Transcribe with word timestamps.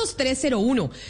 minutos, 0.00 0.16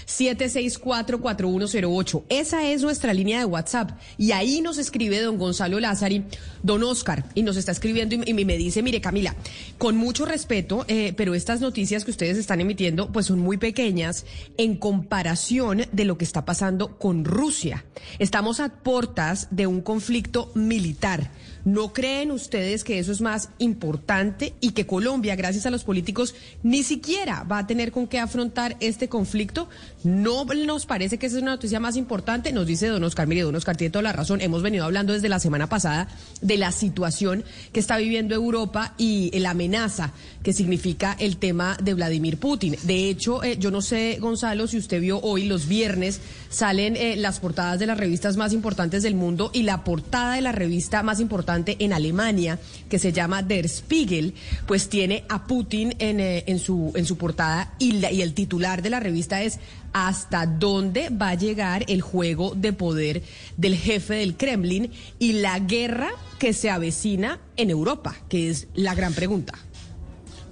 301-764-4108. 0.06 2.25
Esa 2.29 2.68
es 2.68 2.83
nuestra 2.83 3.14
línea 3.14 3.38
de 3.38 3.44
WhatsApp. 3.44 3.92
Y 4.18 4.32
ahí 4.32 4.60
nos 4.60 4.78
escribe 4.78 5.20
don 5.20 5.38
Gonzalo 5.38 5.78
Lázari, 5.80 6.24
don 6.63 6.83
Oscar, 6.83 7.25
y 7.34 7.42
nos 7.42 7.57
está 7.57 7.73
escribiendo 7.73 8.15
y, 8.15 8.45
me 8.45 8.57
dice, 8.57 8.83
mire 8.83 9.01
Camila, 9.01 9.35
con 9.79 9.97
mucho 9.97 10.25
respeto, 10.25 10.85
eh, 10.89 11.13
pero 11.17 11.35
estas 11.35 11.61
noticias 11.61 12.05
que 12.05 12.11
ustedes 12.11 12.39
están 12.39 12.61
emitiendo 12.61 13.13
pues 13.13 13.27
son 13.27 13.39
muy 13.39 13.59
pequeñas 13.59 14.25
en 14.57 14.76
comparación 14.76 15.83
de 15.93 16.04
lo 16.04 16.18
que 16.18 16.25
está 16.25 16.45
pasando 16.45 16.98
con 16.98 17.25
Rusia. 17.25 17.84
Estamos 18.18 18.59
a 18.61 18.70
portas 18.70 19.48
de 19.50 19.66
un 19.66 19.82
conflicto 19.82 20.50
militar. 20.54 21.30
¿No 21.64 21.92
creen 21.92 22.30
ustedes 22.30 22.84
que 22.84 22.98
eso 22.98 23.12
es 23.12 23.20
más 23.20 23.50
importante 23.58 24.54
y 24.60 24.72
que 24.72 24.86
Colombia, 24.86 25.36
gracias 25.36 25.66
a 25.66 25.70
los 25.70 25.84
políticos, 25.84 26.34
ni 26.62 26.82
siquiera 26.82 27.45
va 27.45 27.59
a 27.59 27.66
tener 27.66 27.92
con 27.92 28.06
qué 28.06 28.18
afrontar 28.18 28.77
este 28.80 29.09
conflicto? 29.09 29.68
¿No 30.02 30.45
nos 30.45 30.86
parece 30.86 31.19
que 31.19 31.27
esa 31.27 31.36
es 31.36 31.42
una 31.42 31.52
noticia 31.52 31.80
más 31.80 31.96
importante? 31.96 32.52
Nos 32.52 32.66
dice 32.66 32.86
don 32.86 33.05
Oscar, 33.05 33.27
mire, 33.27 33.42
don 33.42 33.55
Oscar 33.55 33.77
tiene 33.77 33.91
toda 33.91 34.02
la 34.02 34.12
razón. 34.12 34.41
Hemos 34.41 34.62
venido 34.62 34.84
hablando 34.84 35.12
desde 35.12 35.28
la 35.28 35.38
semana 35.38 35.69
pasada 35.69 36.09
de 36.41 36.56
la 36.56 36.73
situación 36.73 37.45
que 37.72 37.80
está 37.80 37.98
viviendo 37.98 38.34
Europa 38.34 38.95
y 38.97 39.38
la 39.38 39.50
amenaza 39.50 40.12
que 40.42 40.52
significa 40.52 41.14
el 41.19 41.36
tema 41.36 41.77
de 41.83 41.95
Vladimir 41.95 42.38
Putin. 42.38 42.77
De 42.84 43.11
hecho, 43.11 43.45
eh, 43.45 43.58
yo 43.58 43.70
no 43.70 43.83
sé, 43.83 44.16
Gonzalo, 44.19 44.66
si 44.66 44.78
usted 44.78 45.00
vio 45.00 45.20
hoy 45.20 45.45
los 45.45 45.69
viernes 45.69 46.20
salen 46.48 46.97
eh, 46.97 47.16
las 47.16 47.41
portadas 47.41 47.78
de 47.78 47.86
las 47.86 47.98
revistas 47.98 48.36
más 48.38 48.52
importantes 48.52 49.02
del 49.02 49.14
mundo 49.14 49.50
y 49.52 49.62
la 49.62 49.84
portada 49.84 50.34
de 50.34 50.41
la 50.41 50.52
revista 50.52 51.02
más 51.02 51.20
importante 51.20 51.49
en 51.56 51.92
Alemania 51.92 52.59
que 52.88 52.98
se 52.98 53.12
llama 53.12 53.42
Der 53.42 53.68
Spiegel, 53.68 54.34
pues 54.66 54.88
tiene 54.88 55.24
a 55.28 55.46
Putin 55.46 55.95
en, 55.98 56.20
eh, 56.20 56.45
en, 56.46 56.58
su, 56.58 56.92
en 56.95 57.06
su 57.06 57.16
portada 57.16 57.74
y, 57.78 58.04
y 58.06 58.22
el 58.22 58.34
titular 58.34 58.82
de 58.82 58.91
la 58.91 59.00
revista 59.00 59.42
es 59.42 59.58
hasta 59.92 60.46
dónde 60.46 61.10
va 61.10 61.30
a 61.30 61.34
llegar 61.34 61.84
el 61.88 62.00
juego 62.00 62.55
de 62.55 62.72
poder 62.72 63.22
del 63.56 63.77
jefe 63.77 64.14
del 64.14 64.36
Kremlin 64.36 64.91
y 65.19 65.33
la 65.34 65.58
guerra 65.58 66.10
que 66.38 66.52
se 66.52 66.70
avecina 66.70 67.41
en 67.56 67.70
Europa, 67.70 68.16
que 68.28 68.50
es 68.50 68.69
la 68.75 68.94
gran 68.94 69.12
pregunta. 69.14 69.55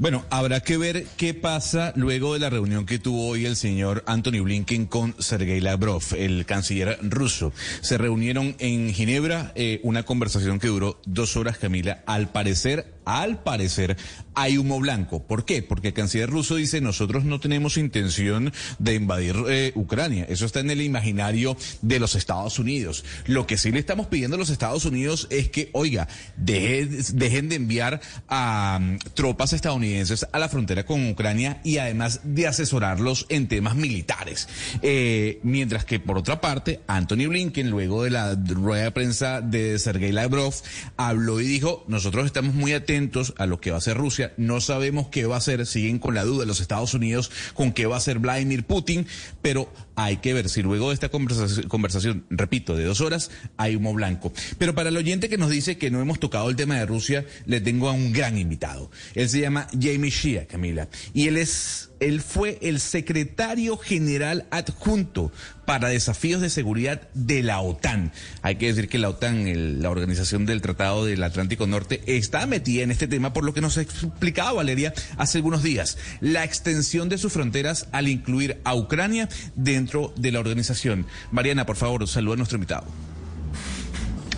Bueno, 0.01 0.25
habrá 0.31 0.61
que 0.61 0.79
ver 0.79 1.07
qué 1.17 1.35
pasa 1.35 1.93
luego 1.97 2.35
de 2.35 2.39
la 2.39 2.51
reunión 2.51 2.87
que 2.87 3.01
tuvo 3.01 3.27
hoy 3.27 3.47
el 3.47 3.57
señor 3.57 4.05
Anthony 4.07 4.41
Blinken 4.45 4.87
con 4.87 5.17
Sergei 5.19 5.61
Lavrov, 5.61 6.05
el 6.17 6.47
canciller 6.47 7.01
ruso. 7.03 7.53
Se 7.81 7.99
reunieron 7.99 8.55
en 8.61 8.95
Ginebra, 8.95 9.51
eh, 9.57 9.81
una 9.83 10.05
conversación 10.05 10.61
que 10.61 10.69
duró 10.69 11.01
dos 11.05 11.37
horas, 11.37 11.59
Camila. 11.59 12.05
Al 12.07 12.31
parecer, 12.31 12.95
al 13.05 13.43
parecer, 13.43 13.97
hay 14.35 14.57
humo 14.57 14.79
blanco. 14.79 15.27
¿Por 15.27 15.45
qué? 15.45 15.63
Porque 15.63 15.89
el 15.89 15.95
canciller 15.95 16.31
ruso 16.31 16.55
dice, 16.55 16.81
nosotros 16.81 17.25
no 17.25 17.41
tenemos 17.41 17.77
intención 17.77 18.53
de 18.79 18.95
invadir 18.95 19.35
eh, 19.49 19.73
Ucrania. 19.75 20.27
Eso 20.29 20.47
está 20.47 20.61
en 20.61 20.71
el 20.71 20.81
imaginario 20.81 21.57
de 21.83 21.99
los 21.99 22.15
Estados 22.15 22.61
Unidos. 22.61 23.05
Lo 23.27 23.49
que 23.49 23.59
sí 23.59 23.73
le 23.73 23.81
estamos 23.81 24.07
pidiendo 24.07 24.37
a 24.37 24.39
los 24.39 24.51
Estados 24.51 24.85
Unidos 24.85 25.27
es 25.31 25.49
que, 25.49 25.71
oiga, 25.73 26.07
dejen 26.37 27.49
de 27.49 27.57
enviar 27.57 28.01
a 28.29 28.79
mm, 28.81 28.99
tropas 29.15 29.53
estadounidenses 29.55 29.88
a 30.33 30.39
la 30.39 30.49
frontera 30.49 30.85
con 30.85 31.09
Ucrania 31.09 31.61
y 31.65 31.79
además 31.79 32.21
de 32.25 32.47
asesorarlos 32.47 33.27
en 33.29 33.49
temas 33.49 33.77
militares. 33.77 34.49
Eh, 34.83 35.41
mientras 35.43 35.85
que, 35.85 36.01
por 36.01 36.19
otra 36.19 36.41
parte, 36.41 36.81
Anthony 36.87 37.29
Blinken, 37.29 37.71
luego 37.71 38.05
de 38.05 38.11
la 38.11 38.35
rueda 38.35 38.85
de 38.85 38.91
prensa 38.91 39.41
de 39.41 39.79
Sergei 39.79 40.13
Lavrov, 40.13 40.55
habló 40.97 41.41
y 41.41 41.47
dijo, 41.47 41.85
nosotros 41.89 42.27
estamos 42.27 42.55
muy 42.55 42.73
atentos 42.73 43.35
a 43.39 43.47
lo 43.47 43.61
que 43.61 43.71
va 43.71 43.77
a 43.77 43.79
hacer 43.79 43.97
Rusia. 43.97 44.33
No 44.37 44.61
sabemos 44.61 45.09
qué 45.09 45.27
va 45.27 45.37
a 45.37 45.39
hacer, 45.39 45.67
siguen 45.67 45.99
con 45.99 46.15
la 46.15 46.25
duda 46.25 46.45
los 46.45 46.61
Estados 46.61 46.95
Unidos 46.95 47.31
con 47.55 47.73
qué 47.73 47.87
va 47.87 47.97
a 47.97 47.99
hacer 47.99 48.19
Vladimir 48.19 48.65
Putin, 48.65 49.07
pero 49.43 49.73
hay 49.95 50.19
que 50.19 50.33
ver 50.35 50.49
si 50.49 50.63
luego 50.63 50.89
de 50.89 50.95
esta 50.95 51.09
conversación, 51.09 51.69
conversación, 51.69 52.25
repito, 52.31 52.77
de 52.77 52.85
dos 52.85 53.01
horas, 53.01 53.31
hay 53.57 53.77
humo 53.77 53.93
blanco. 53.93 54.33
Pero 54.59 54.75
para 54.75 54.89
el 54.91 54.97
oyente 54.97 55.29
que 55.29 55.39
nos 55.39 55.51
dice 55.51 55.79
que 55.79 55.91
no 55.91 56.01
hemos 56.01 56.21
tocado 56.21 56.49
el 56.51 56.57
tema 56.57 56.77
de 56.77 56.87
Rusia, 56.87 57.25
le 57.47 57.61
tengo 57.61 57.89
a 57.89 57.93
un 57.93 58.13
gran 58.13 58.39
invitado. 58.39 58.91
Él 59.15 59.29
se 59.29 59.41
llama 59.41 59.69
Jamie 59.81 60.11
Shia, 60.11 60.47
Camila, 60.47 60.89
y 61.15 61.29
él 61.29 61.37
es 61.37 61.89
él 62.01 62.21
fue 62.21 62.59
el 62.63 62.81
secretario 62.81 63.77
general 63.77 64.47
adjunto 64.51 65.33
para 65.65 65.89
desafíos 65.89 66.41
de 66.41 66.51
seguridad 66.51 67.09
de 67.15 67.43
la 67.43 67.61
OTAN. 67.61 68.13
Hay 68.43 68.57
que 68.57 68.69
decir 68.69 68.89
que 68.89 68.99
la 68.99 69.09
OTAN, 69.09 69.83
la 69.83 69.91
organización 69.91 70.47
del 70.47 70.63
Tratado 70.63 71.05
del 71.05 71.23
Atlántico 71.23 71.67
Norte, 71.67 72.03
está 72.07 72.47
metida 72.47 72.83
en 72.83 72.91
este 72.91 73.09
tema 73.09 73.33
por 73.33 73.45
lo 73.45 73.53
que 73.53 73.61
nos 73.61 73.79
ha 73.79 73.83
explicado 73.83 74.57
Valeria 74.57 74.95
hace 75.17 75.39
algunos 75.39 75.63
días. 75.63 75.99
La 76.21 76.45
extensión 76.45 77.09
de 77.09 77.19
sus 77.19 77.33
fronteras 77.33 77.89
al 77.93 78.09
incluir 78.09 78.61
a 78.65 78.75
Ucrania 78.75 79.29
dentro 79.57 80.13
de 80.17 80.33
la 80.33 80.41
organización. 80.41 81.07
Mariana, 81.33 81.67
por 81.67 81.77
favor, 81.77 82.07
saluda 82.07 82.35
a 82.35 82.37
nuestro 82.39 82.57
invitado. 82.57 82.87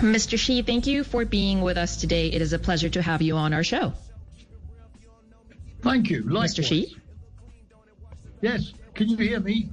Mr. 0.02 0.38
Shi, 0.38 0.62
thank 0.62 0.86
you 0.86 1.04
for 1.04 1.26
being 1.26 1.60
with 1.62 1.76
us 1.76 1.98
today. 1.98 2.28
It 2.28 2.40
is 2.40 2.54
a 2.54 2.58
pleasure 2.58 2.90
to 2.90 3.02
have 3.02 3.22
you 3.22 3.36
on 3.36 3.52
our 3.52 3.62
show. 3.62 3.92
Thank 5.82 6.10
you. 6.10 6.24
Mr. 6.24 6.64
Shi? 6.64 6.96
Yes. 8.41 8.72
Can 8.94 9.08
you 9.08 9.16
hear 9.16 9.41
me? 9.41 9.70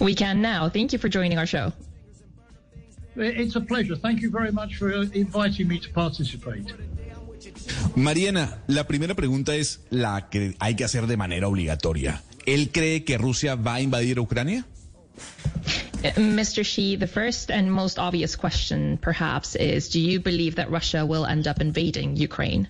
We 0.00 0.14
can 0.14 0.40
now. 0.40 0.68
Thank 0.68 0.92
you 0.92 0.98
for 0.98 1.08
joining 1.08 1.38
our 1.38 1.46
show. 1.46 1.72
It's 3.16 3.56
a 3.56 3.60
pleasure. 3.60 3.96
Thank 3.96 4.22
you 4.22 4.30
very 4.30 4.52
much 4.52 4.76
for 4.76 4.90
inviting 4.90 5.68
me 5.68 5.78
to 5.80 5.90
participate. 5.90 6.72
Mariana, 7.96 8.58
la 8.68 8.84
primera 8.84 9.14
pregunta 9.14 9.54
es 9.56 9.80
la 9.90 10.28
que 10.28 10.54
hay 10.58 10.74
que 10.74 10.84
hacer 10.84 11.06
de 11.06 11.16
manera 11.16 11.48
obligatoria. 11.48 12.22
¿Él 12.46 12.70
cree 12.72 13.04
que 13.04 13.18
Rusia 13.18 13.54
va 13.56 13.74
a 13.74 13.80
invadir 13.80 14.18
Ucrania? 14.18 14.64
Uh, 16.02 16.08
Mr. 16.16 16.64
Xi, 16.64 16.96
the 16.96 17.06
first 17.06 17.50
and 17.50 17.70
most 17.70 17.98
obvious 17.98 18.36
question, 18.36 18.96
perhaps, 18.96 19.54
is 19.54 19.90
do 19.90 20.00
you 20.00 20.18
believe 20.20 20.56
that 20.56 20.70
Russia 20.70 21.04
will 21.04 21.26
end 21.26 21.46
up 21.46 21.60
invading 21.60 22.16
Ukraine? 22.16 22.68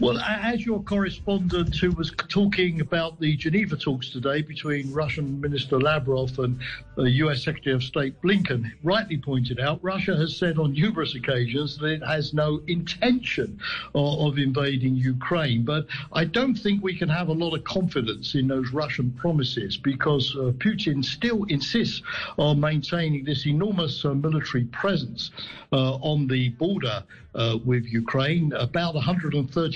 Well, 0.00 0.18
as 0.18 0.66
your 0.66 0.82
correspondent 0.82 1.76
who 1.76 1.92
was 1.92 2.12
talking 2.28 2.80
about 2.80 3.20
the 3.20 3.36
Geneva 3.36 3.76
talks 3.76 4.10
today 4.10 4.42
between 4.42 4.92
Russian 4.92 5.40
Minister 5.40 5.78
Lavrov 5.78 6.36
and 6.40 6.60
US 6.96 7.44
Secretary 7.44 7.76
of 7.76 7.82
State 7.82 8.20
Blinken 8.20 8.72
rightly 8.82 9.18
pointed 9.18 9.60
out, 9.60 9.78
Russia 9.82 10.16
has 10.16 10.36
said 10.36 10.58
on 10.58 10.72
numerous 10.72 11.14
occasions 11.14 11.78
that 11.78 11.86
it 11.86 12.02
has 12.04 12.34
no 12.34 12.60
intention 12.66 13.60
of, 13.94 14.32
of 14.32 14.38
invading 14.38 14.96
Ukraine. 14.96 15.62
But 15.64 15.86
I 16.12 16.24
don't 16.24 16.56
think 16.56 16.82
we 16.82 16.98
can 16.98 17.08
have 17.08 17.28
a 17.28 17.32
lot 17.32 17.54
of 17.54 17.62
confidence 17.62 18.34
in 18.34 18.48
those 18.48 18.72
Russian 18.72 19.12
promises 19.12 19.76
because 19.76 20.34
uh, 20.36 20.52
Putin 20.58 21.04
still 21.04 21.44
insists 21.44 22.02
on 22.36 22.58
maintaining 22.58 23.24
this 23.24 23.46
enormous 23.46 24.04
uh, 24.04 24.12
military 24.12 24.64
presence 24.64 25.30
uh, 25.72 25.94
on 25.96 26.26
the 26.26 26.50
border 26.50 27.04
uh, 27.34 27.58
with 27.64 27.84
Ukraine. 27.86 28.52
About 28.52 28.94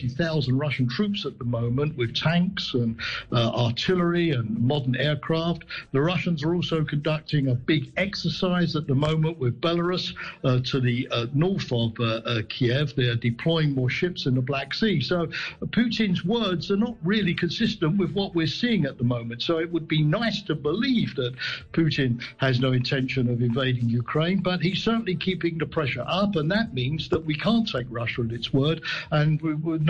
130,000 0.09 0.59
Russian 0.59 0.89
troops 0.89 1.27
at 1.27 1.39
the 1.39 1.45
moment 1.45 1.97
with 1.97 2.15
tanks 2.15 2.75
and 2.75 2.97
uh, 3.33 3.51
artillery 3.51 4.31
and 4.31 4.59
modern 4.59 4.97
aircraft. 4.97 5.65
The 5.93 6.01
Russians 6.01 6.43
are 6.45 6.55
also 6.55 6.85
conducting 6.85 7.49
a 7.49 7.55
big 7.55 7.93
exercise 7.97 8.77
at 8.77 8.87
the 8.87 8.95
moment 8.95 9.39
with 9.39 9.61
Belarus 9.61 10.15
uh, 10.45 10.61
to 10.65 10.81
the 10.81 11.09
uh, 11.11 11.27
north 11.35 11.73
of 11.73 11.93
uh, 12.01 12.05
uh, 12.05 12.43
Kiev. 12.49 12.95
They 12.97 13.09
are 13.09 13.17
deploying 13.17 13.75
more 13.75 13.91
ships 13.91 14.27
in 14.27 14.35
the 14.35 14.43
Black 14.43 14.75
Sea. 14.75 15.01
So 15.01 15.29
Putin's 15.67 16.25
words 16.25 16.71
are 16.71 16.77
not 16.77 16.97
really 17.05 17.35
consistent 17.35 17.99
with 17.99 18.13
what 18.13 18.35
we're 18.35 18.47
seeing 18.47 18.85
at 18.85 18.99
the 18.99 19.05
moment. 19.05 19.43
So 19.43 19.59
it 19.59 19.71
would 19.71 19.89
be 19.89 20.03
nice 20.03 20.43
to 20.43 20.55
believe 20.55 21.15
that 21.17 21.35
Putin 21.73 22.23
has 22.39 22.61
no 22.61 22.73
intention 22.73 23.29
of 23.29 23.41
invading 23.41 23.89
Ukraine, 23.89 24.41
but 24.41 24.61
he's 24.61 24.83
certainly 24.83 25.17
keeping 25.17 25.59
the 25.59 25.67
pressure 25.67 26.05
up, 26.07 26.37
and 26.37 26.51
that 26.51 26.75
means 26.75 27.09
that 27.11 27.25
we 27.25 27.37
can't 27.37 27.69
take 27.69 27.87
Russia 27.91 28.23
at 28.23 28.33
its 28.33 28.53
word. 28.53 28.83
And 29.11 29.41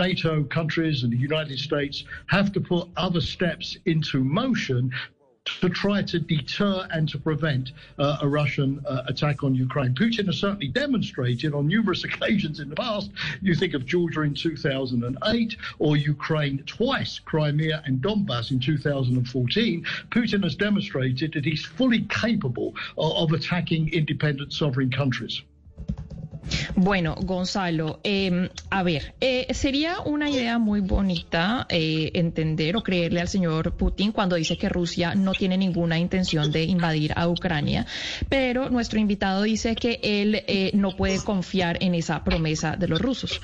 NATO 0.09 0.43
countries 0.43 1.03
and 1.03 1.13
the 1.13 1.17
United 1.17 1.59
States 1.59 2.03
have 2.25 2.51
to 2.53 2.59
put 2.59 2.89
other 2.97 3.21
steps 3.21 3.77
into 3.85 4.23
motion 4.23 4.91
to 5.61 5.69
try 5.69 6.01
to 6.01 6.17
deter 6.17 6.87
and 6.89 7.07
to 7.09 7.19
prevent 7.19 7.73
uh, 7.99 8.17
a 8.23 8.27
Russian 8.27 8.83
uh, 8.87 9.03
attack 9.07 9.43
on 9.43 9.53
Ukraine. 9.53 9.93
Putin 9.93 10.25
has 10.25 10.39
certainly 10.39 10.69
demonstrated 10.69 11.53
on 11.53 11.67
numerous 11.67 12.03
occasions 12.09 12.59
in 12.59 12.69
the 12.69 12.75
past. 12.75 13.11
You 13.43 13.53
think 13.53 13.75
of 13.75 13.85
Georgia 13.85 14.21
in 14.21 14.33
2008 14.33 15.55
or 15.77 15.95
Ukraine 15.95 16.63
twice, 16.65 17.19
Crimea 17.19 17.83
and 17.85 18.01
Donbass 18.01 18.49
in 18.49 18.59
2014. 18.59 19.85
Putin 20.09 20.43
has 20.43 20.55
demonstrated 20.55 21.33
that 21.33 21.45
he's 21.45 21.65
fully 21.65 22.01
capable 22.09 22.73
of, 22.97 23.11
of 23.31 23.31
attacking 23.33 23.93
independent 23.93 24.53
sovereign 24.53 24.89
countries. 24.89 25.43
Bueno, 26.75 27.15
Gonzalo, 27.15 27.99
eh, 28.03 28.49
a 28.69 28.83
ver, 28.83 29.13
eh, 29.19 29.47
sería 29.53 29.99
una 30.01 30.29
idea 30.29 30.57
muy 30.59 30.81
bonita 30.81 31.65
eh, 31.69 32.11
entender 32.13 32.75
o 32.75 32.83
creerle 32.83 33.21
al 33.21 33.27
señor 33.27 33.73
Putin 33.73 34.11
cuando 34.11 34.35
dice 34.35 34.57
que 34.57 34.69
Rusia 34.69 35.15
no 35.15 35.33
tiene 35.33 35.57
ninguna 35.57 35.99
intención 35.99 36.51
de 36.51 36.63
invadir 36.63 37.13
a 37.15 37.27
Ucrania, 37.27 37.85
pero 38.29 38.69
nuestro 38.69 38.99
invitado 38.99 39.43
dice 39.43 39.75
que 39.75 39.99
él 40.01 40.43
eh, 40.47 40.71
no 40.73 40.95
puede 40.95 41.23
confiar 41.23 41.77
en 41.81 41.95
esa 41.95 42.23
promesa 42.23 42.75
de 42.75 42.87
los 42.87 43.01
rusos. 43.01 43.41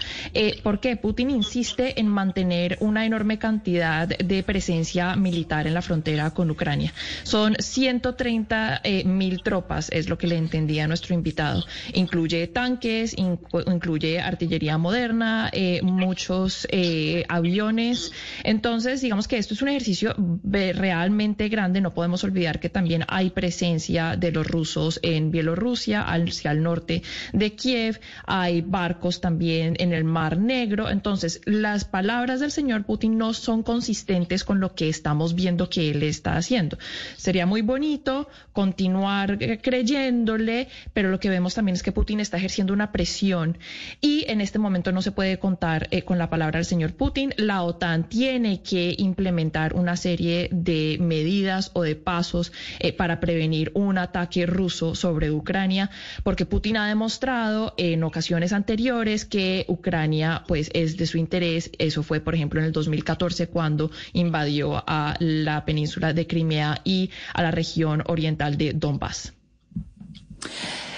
¿Por 0.64 0.80
qué? 0.80 0.96
Putin 0.96 1.30
insiste 1.30 2.00
en 2.00 2.08
mantener 2.08 2.78
una 2.80 3.06
enorme 3.06 3.38
cantidad 3.38 4.08
de 4.08 4.44
presencia 4.44 5.16
militar 5.16 5.68
en 5.68 5.74
la 5.74 5.82
frontera 5.82 6.32
con 6.32 6.50
Ucrania. 6.50 6.94
Son 7.24 7.56
130 7.60 8.82
eh, 8.84 9.04
mil 9.04 9.42
tropas, 9.44 9.90
es 9.92 10.10
lo 10.10 10.18
que 10.18 10.28
le 10.28 10.38
entendía 10.38 10.88
nuestro 10.88 11.14
invitado. 11.14 11.64
Incluye 11.94 12.48
tanques 12.48 12.85
incluye 13.18 14.20
artillería 14.20 14.78
moderna, 14.78 15.50
eh, 15.52 15.82
muchos 15.84 16.68
eh, 16.72 17.26
aviones. 17.30 18.12
Entonces, 18.44 19.02
digamos 19.02 19.28
que 19.28 19.38
esto 19.38 19.54
es 19.54 19.62
un 19.62 19.70
ejercicio 19.70 20.16
realmente 20.44 21.50
grande. 21.50 21.82
No 21.82 21.94
podemos 21.94 22.24
olvidar 22.24 22.60
que 22.60 22.70
también 22.70 23.06
hay 23.08 23.30
presencia 23.30 24.16
de 24.16 24.32
los 24.32 24.48
rusos 24.48 25.00
en 25.02 25.32
Bielorrusia, 25.32 26.02
hacia 26.02 26.52
el 26.52 26.64
norte 26.64 27.04
de 27.34 27.54
Kiev. 27.54 28.00
Hay 28.26 28.62
barcos 28.62 29.22
también 29.22 29.76
en 29.80 29.94
el 29.94 30.04
Mar 30.04 30.38
Negro. 30.38 30.90
Entonces, 30.90 31.42
las 31.46 31.86
palabras 31.86 32.40
del 32.40 32.52
señor 32.52 32.86
Putin 32.86 33.18
no 33.18 33.34
son 33.34 33.64
consistentes 33.64 34.44
con 34.44 34.60
lo 34.60 34.76
que 34.76 34.90
estamos 34.90 35.36
viendo 35.36 35.70
que 35.70 35.92
él 35.92 36.04
está 36.04 36.38
haciendo. 36.38 36.78
Sería 37.18 37.46
muy 37.46 37.62
bonito 37.62 38.30
continuar 38.54 39.38
eh, 39.42 39.60
creyéndole, 39.62 40.68
pero 40.94 41.10
lo 41.10 41.20
que 41.20 41.30
vemos 41.30 41.56
también 41.56 41.76
es 41.76 41.84
que 41.84 41.92
Putin 41.92 42.20
está 42.20 42.38
ejerciendo 42.38 42.75
una 42.76 42.92
presión 42.92 43.58
y 44.02 44.26
en 44.28 44.42
este 44.42 44.60
momento 44.60 44.92
no 44.92 45.02
se 45.02 45.12
puede 45.12 45.40
contar 45.40 45.88
eh, 45.92 46.04
con 46.04 46.18
la 46.18 46.30
palabra 46.30 46.60
del 46.60 46.66
señor 46.66 46.94
Putin. 46.94 47.34
La 47.38 47.64
OTAN 47.64 48.08
tiene 48.08 48.62
que 48.62 48.94
implementar 48.98 49.74
una 49.74 49.96
serie 49.96 50.50
de 50.52 50.98
medidas 51.00 51.72
o 51.74 51.82
de 51.82 51.96
pasos 51.96 52.52
eh, 52.80 52.94
para 52.94 53.20
prevenir 53.20 53.72
un 53.74 53.98
ataque 53.98 54.46
ruso 54.46 54.96
sobre 54.96 55.32
Ucrania, 55.32 55.90
porque 56.24 56.46
Putin 56.46 56.78
ha 56.78 56.88
demostrado 56.88 57.74
en 57.78 58.04
ocasiones 58.04 58.54
anteriores 58.54 59.26
que 59.26 59.66
Ucrania 59.68 60.44
pues 60.48 60.70
es 60.74 60.98
de 60.98 61.08
su 61.08 61.18
interés. 61.18 61.72
Eso 61.80 62.04
fue, 62.04 62.20
por 62.20 62.36
ejemplo, 62.36 62.60
en 62.60 62.68
el 62.68 62.72
2014 62.72 63.48
cuando 63.48 63.92
invadió 64.14 64.84
a 64.86 65.16
la 65.20 65.66
península 65.66 66.14
de 66.14 66.28
Crimea 66.28 66.82
y 66.84 67.10
a 67.34 67.42
la 67.42 67.52
región 67.52 68.04
oriental 68.08 68.58
de 68.58 68.74
Donbass. 68.74 69.34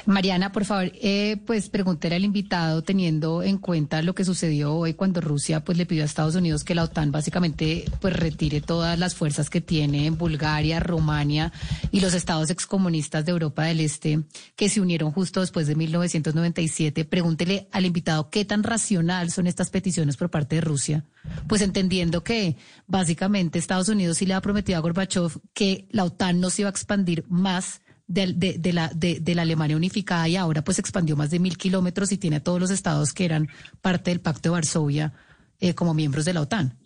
Mariana, 0.07 0.53
por 0.53 0.63
favor, 0.63 0.89
eh, 1.01 1.35
pues 1.45 1.67
pregúntele 1.67 2.15
al 2.15 2.23
invitado, 2.23 2.81
teniendo 2.81 3.43
en 3.43 3.57
cuenta 3.57 4.01
lo 4.01 4.15
que 4.15 4.23
sucedió 4.23 4.73
hoy 4.73 4.93
cuando 4.93 5.19
Rusia 5.19 5.65
pues 5.65 5.77
le 5.77 5.85
pidió 5.85 6.03
a 6.03 6.05
Estados 6.05 6.35
Unidos 6.35 6.63
que 6.63 6.75
la 6.75 6.83
OTAN 6.83 7.11
básicamente 7.11 7.83
pues 7.99 8.15
retire 8.15 8.61
todas 8.61 8.97
las 8.97 9.15
fuerzas 9.15 9.49
que 9.49 9.59
tiene 9.59 10.05
en 10.05 10.17
Bulgaria, 10.17 10.79
Rumania 10.79 11.51
y 11.91 11.99
los 11.99 12.13
estados 12.13 12.49
excomunistas 12.51 13.25
de 13.25 13.33
Europa 13.33 13.65
del 13.65 13.81
Este 13.81 14.23
que 14.55 14.69
se 14.69 14.79
unieron 14.79 15.11
justo 15.11 15.41
después 15.41 15.67
de 15.67 15.75
1997. 15.75 17.03
Pregúntele 17.03 17.67
al 17.73 17.85
invitado 17.85 18.29
qué 18.29 18.45
tan 18.45 18.63
racional 18.63 19.29
son 19.29 19.45
estas 19.45 19.71
peticiones 19.71 20.15
por 20.15 20.29
parte 20.29 20.55
de 20.55 20.61
Rusia, 20.61 21.03
pues 21.49 21.61
entendiendo 21.61 22.23
que 22.23 22.55
básicamente 22.87 23.59
Estados 23.59 23.89
Unidos 23.89 24.19
sí 24.19 24.25
le 24.25 24.35
ha 24.35 24.41
prometido 24.41 24.77
a 24.77 24.81
Gorbachev 24.81 25.41
que 25.53 25.85
la 25.91 26.05
OTAN 26.05 26.39
no 26.39 26.49
se 26.49 26.61
iba 26.61 26.69
a 26.69 26.71
expandir 26.71 27.25
más 27.27 27.81
de, 28.07 28.73
la, 28.73 29.41
Alemania 29.41 29.75
unificada 29.75 30.27
y 30.27 30.35
ahora 30.35 30.63
pues 30.63 30.79
expandió 30.79 31.15
más 31.15 31.29
de 31.29 31.39
mil 31.39 31.57
kilómetros 31.57 32.11
y 32.11 32.17
tiene 32.17 32.37
a 32.37 32.43
todos 32.43 32.59
los 32.59 32.71
estados 32.71 33.13
que 33.13 33.25
eran 33.25 33.49
parte 33.81 34.11
del 34.11 34.21
Pacto 34.21 34.49
de 34.49 34.53
Varsovia 34.53 35.13
eh, 35.59 35.73
como 35.73 35.93
miembros 35.93 36.25
de 36.25 36.33
la 36.33 36.41
OTAN. 36.41 36.77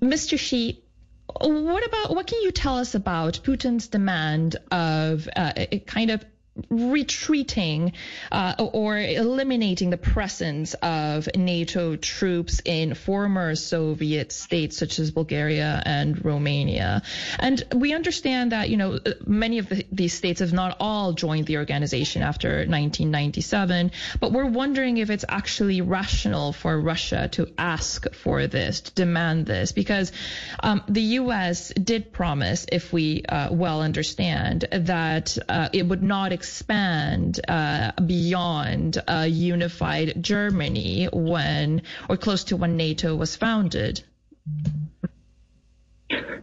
Mr. 0.00 0.36
Shi, 0.36 0.82
what 1.28 1.82
about 1.86 2.16
what 2.16 2.26
can 2.26 2.38
you 2.44 2.50
tell 2.50 2.78
us 2.78 2.94
about 2.94 3.40
Putin's 3.44 3.88
demand 3.88 4.56
of 4.70 5.28
uh, 5.36 5.52
kind 5.86 6.10
of 6.10 6.24
retreating 6.70 7.92
uh, 8.30 8.54
or 8.58 8.98
eliminating 8.98 9.90
the 9.90 9.96
presence 9.96 10.74
of 10.74 11.28
NATO 11.36 11.96
troops 11.96 12.60
in 12.64 12.94
former 12.94 13.54
Soviet 13.56 14.30
states 14.30 14.78
such 14.78 14.98
as 14.98 15.10
Bulgaria 15.10 15.82
and 15.84 16.24
Romania. 16.24 17.02
And 17.38 17.62
we 17.74 17.92
understand 17.92 18.52
that, 18.52 18.70
you 18.70 18.76
know, 18.76 19.00
many 19.26 19.58
of 19.58 19.68
the, 19.68 19.84
these 19.90 20.14
states 20.14 20.40
have 20.40 20.52
not 20.52 20.76
all 20.78 21.12
joined 21.12 21.46
the 21.46 21.56
organization 21.56 22.22
after 22.22 22.48
1997, 22.48 23.90
but 24.20 24.32
we're 24.32 24.46
wondering 24.46 24.98
if 24.98 25.10
it's 25.10 25.24
actually 25.28 25.80
rational 25.80 26.52
for 26.52 26.80
Russia 26.80 27.28
to 27.32 27.48
ask 27.58 28.12
for 28.14 28.46
this, 28.46 28.80
to 28.82 28.92
demand 28.92 29.46
this, 29.46 29.72
because 29.72 30.12
um, 30.60 30.82
the 30.88 31.02
U.S. 31.02 31.70
did 31.70 32.12
promise, 32.12 32.66
if 32.70 32.92
we 32.92 33.24
uh, 33.28 33.52
well 33.52 33.82
understand, 33.82 34.66
that 34.70 35.36
uh, 35.48 35.68
it 35.72 35.86
would 35.86 36.02
not 36.02 36.32
expand 36.44 37.40
uh, 37.48 37.92
beyond 38.04 39.02
a 39.08 39.26
unified 39.26 40.22
Germany 40.22 41.08
when, 41.10 41.80
or 42.10 42.18
close 42.18 42.44
to 42.44 42.56
when 42.56 42.76
NATO 42.76 43.16
was 43.16 43.34
founded? 43.34 44.04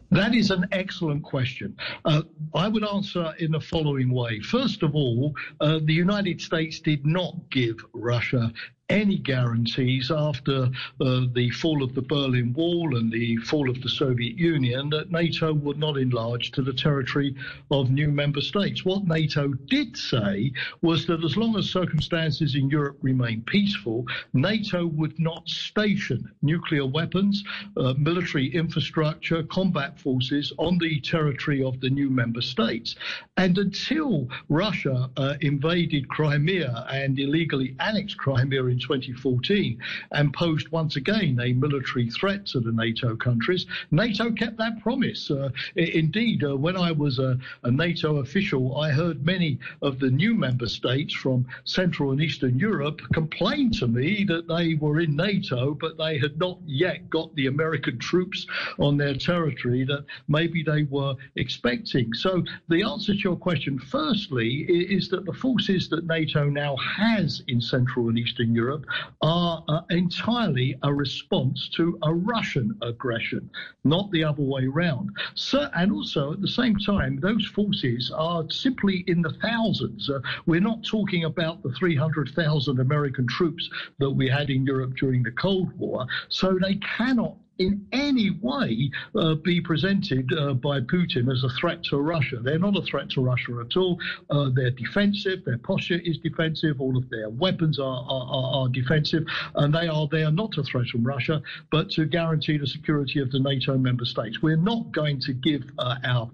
That 0.10 0.34
is 0.34 0.50
an 0.50 0.66
excellent 0.72 1.24
question. 1.24 1.78
Uh, 2.04 2.24
I 2.56 2.68
would 2.68 2.84
answer 2.84 3.34
in 3.38 3.52
the 3.52 3.62
following 3.62 4.12
way. 4.12 4.40
First 4.40 4.82
of 4.82 4.96
all, 4.96 5.36
uh, 5.60 5.80
the 5.84 5.94
United 5.94 6.42
States 6.42 6.80
did 6.80 7.06
not 7.06 7.36
give 7.52 7.78
Russia 7.94 8.52
any 8.92 9.18
guarantees 9.18 10.12
after 10.12 10.66
uh, 11.00 11.22
the 11.34 11.50
fall 11.52 11.82
of 11.82 11.96
the 11.96 12.02
Berlin 12.02 12.52
Wall 12.54 12.98
and 12.98 13.12
the 13.12 13.38
fall 13.38 13.70
of 13.70 13.82
the 13.82 13.90
Soviet 13.90 14.38
Union 14.38 14.90
that 14.90 15.12
NATO 15.12 15.54
would 15.54 15.78
not 15.78 15.98
enlarge 15.98 16.52
to 16.52 16.62
the 16.62 16.74
territory 16.74 17.34
of 17.72 17.90
new 17.90 18.10
member 18.10 18.42
states. 18.42 18.84
What 18.84 19.08
NATO 19.08 19.48
did 19.48 19.96
say 19.96 20.52
was 20.82 21.06
that 21.06 21.24
as 21.24 21.38
long 21.38 21.58
as 21.58 21.70
circumstances 21.70 22.56
in 22.56 22.70
Europe 22.70 22.98
remain 23.02 23.44
peaceful, 23.44 24.06
NATO 24.34 24.86
would 24.88 25.18
not 25.20 25.48
station 25.48 26.30
nuclear 26.42 26.86
weapons, 26.86 27.44
uh, 27.78 27.94
military 27.98 28.48
infrastructure, 28.54 29.44
combat 29.44 30.00
forces 30.00 30.52
on 30.58 30.78
the 30.80 31.00
territory 31.00 31.64
of 31.64 31.80
the 31.80 31.90
new 31.90 32.10
member 32.10 32.42
states. 32.42 32.96
And 33.38 33.58
until 33.58 34.28
Russia 34.50 35.10
uh, 35.16 35.36
invaded 35.40 36.10
Crimea 36.10 36.86
and 36.92 37.18
illegally 37.18 37.76
annexed 37.80 38.18
Crimea 38.18 38.66
in 38.66 38.81
2014 38.82 39.78
and 40.12 40.34
posed 40.34 40.70
once 40.70 40.96
again 40.96 41.40
a 41.40 41.54
military 41.54 42.10
threat 42.10 42.46
to 42.48 42.60
the 42.60 42.72
NATO 42.72 43.16
countries, 43.16 43.66
NATO 43.92 44.32
kept 44.32 44.58
that 44.58 44.80
promise. 44.82 45.30
Uh, 45.30 45.50
indeed, 45.76 46.44
uh, 46.44 46.56
when 46.56 46.76
I 46.76 46.92
was 46.92 47.20
a, 47.20 47.38
a, 47.64 47.72
NATO 47.72 48.18
official, 48.18 48.78
I 48.78 48.92
heard 48.92 49.26
many 49.26 49.60
of 49.82 50.00
the 50.00 50.10
new 50.10 50.34
member 50.34 50.68
states 50.68 51.14
from 51.14 51.46
Central 51.64 52.12
and 52.12 52.22
Eastern 52.22 52.60
Europe 52.60 53.02
complain 53.14 53.72
to 53.72 53.88
me 53.88 54.24
that 54.26 54.48
they 54.48 54.76
were 54.76 55.00
in 55.00 55.16
NATO, 55.16 55.74
but 55.74 55.98
they 55.98 56.18
had 56.18 56.38
not 56.38 56.60
yet 56.66 57.10
got 57.10 57.34
the 57.36 57.48
American 57.48 57.98
troops 58.00 58.46
on 58.80 58.98
their 58.98 59.16
territory 59.16 59.84
that 59.86 60.06
maybe 60.28 60.64
they 60.64 60.84
were 60.84 61.16
expecting. 61.36 62.14
So 62.14 62.44
the 62.70 62.84
answer 62.84 63.14
to 63.14 63.20
your 63.20 63.36
question, 63.36 63.80
firstly, 63.80 64.66
is 64.70 65.10
that 65.10 65.26
the 65.26 65.34
forces 65.34 65.90
that 65.90 66.06
NATO 66.06 66.50
now 66.50 66.76
has 66.78 67.44
in 67.48 67.62
Central 67.62 68.10
and 68.10 68.18
Eastern 68.18 68.54
Europe 68.54 68.71
Europe 68.72 68.86
are 69.22 69.64
uh, 69.68 69.82
entirely 69.90 70.78
a 70.84 70.94
response 70.94 71.70
to 71.76 71.98
a 72.04 72.14
Russian 72.14 72.78
aggression, 72.82 73.50
not 73.84 74.10
the 74.12 74.24
other 74.24 74.44
way 74.44 74.66
around. 74.66 75.10
So, 75.36 75.70
and 75.76 75.92
also, 75.92 76.34
at 76.34 76.42
the 76.42 76.48
same 76.48 76.78
time, 76.78 77.20
those 77.20 77.46
forces 77.48 78.12
are 78.16 78.50
simply 78.50 79.04
in 79.08 79.22
the 79.22 79.34
thousands. 79.42 80.10
Uh, 80.10 80.20
we're 80.46 80.62
not 80.62 80.84
talking 80.86 81.26
about 81.26 81.62
the 81.64 81.72
300,000 81.74 82.80
American 82.80 83.28
troops 83.28 83.70
that 84.00 84.10
we 84.10 84.30
had 84.30 84.50
in 84.50 84.66
Europe 84.66 84.94
during 84.96 85.22
the 85.24 85.32
Cold 85.32 85.78
War, 85.78 86.06
so 86.30 86.58
they 86.62 86.76
cannot 86.76 87.36
in 87.62 87.86
any 87.92 88.32
way 88.42 88.90
uh, 89.16 89.36
be 89.36 89.62
presented 89.62 90.32
uh, 90.34 90.54
by 90.54 90.80
Putin 90.80 91.32
as 91.32 91.44
a 91.44 91.50
threat 91.60 91.84
to 91.84 91.98
Russia. 91.98 92.38
They're 92.42 92.60
not 92.60 92.76
a 92.76 92.82
threat 92.82 93.10
to 93.12 93.22
Russia 93.22 93.64
at 93.64 93.78
all. 93.78 94.00
Uh, 94.30 94.50
they're 94.54 94.72
defensive. 94.72 95.46
Their 95.46 95.60
posture 95.60 96.00
is 96.04 96.18
defensive. 96.18 96.82
All 96.82 96.98
of 96.98 97.08
their 97.10 97.30
weapons 97.30 97.80
are, 97.80 98.06
are, 98.10 98.28
are, 98.62 98.70
defensive. 98.70 99.26
And 99.56 99.74
they 99.74 99.88
are 99.88 100.08
there 100.12 100.32
not 100.32 100.52
to 100.54 100.64
threaten 100.64 101.04
Russia, 101.04 101.42
but 101.72 101.90
to 101.92 102.06
guarantee 102.06 102.58
the 102.58 102.68
security 102.68 103.20
of 103.20 103.32
the 103.32 103.40
NATO 103.40 103.78
member 103.78 104.06
states. 104.06 104.42
We're 104.42 104.56
not 104.58 104.92
going 104.92 105.20
to 105.22 105.34
give 105.34 105.64
uh, 105.78 105.96
our 106.04 106.30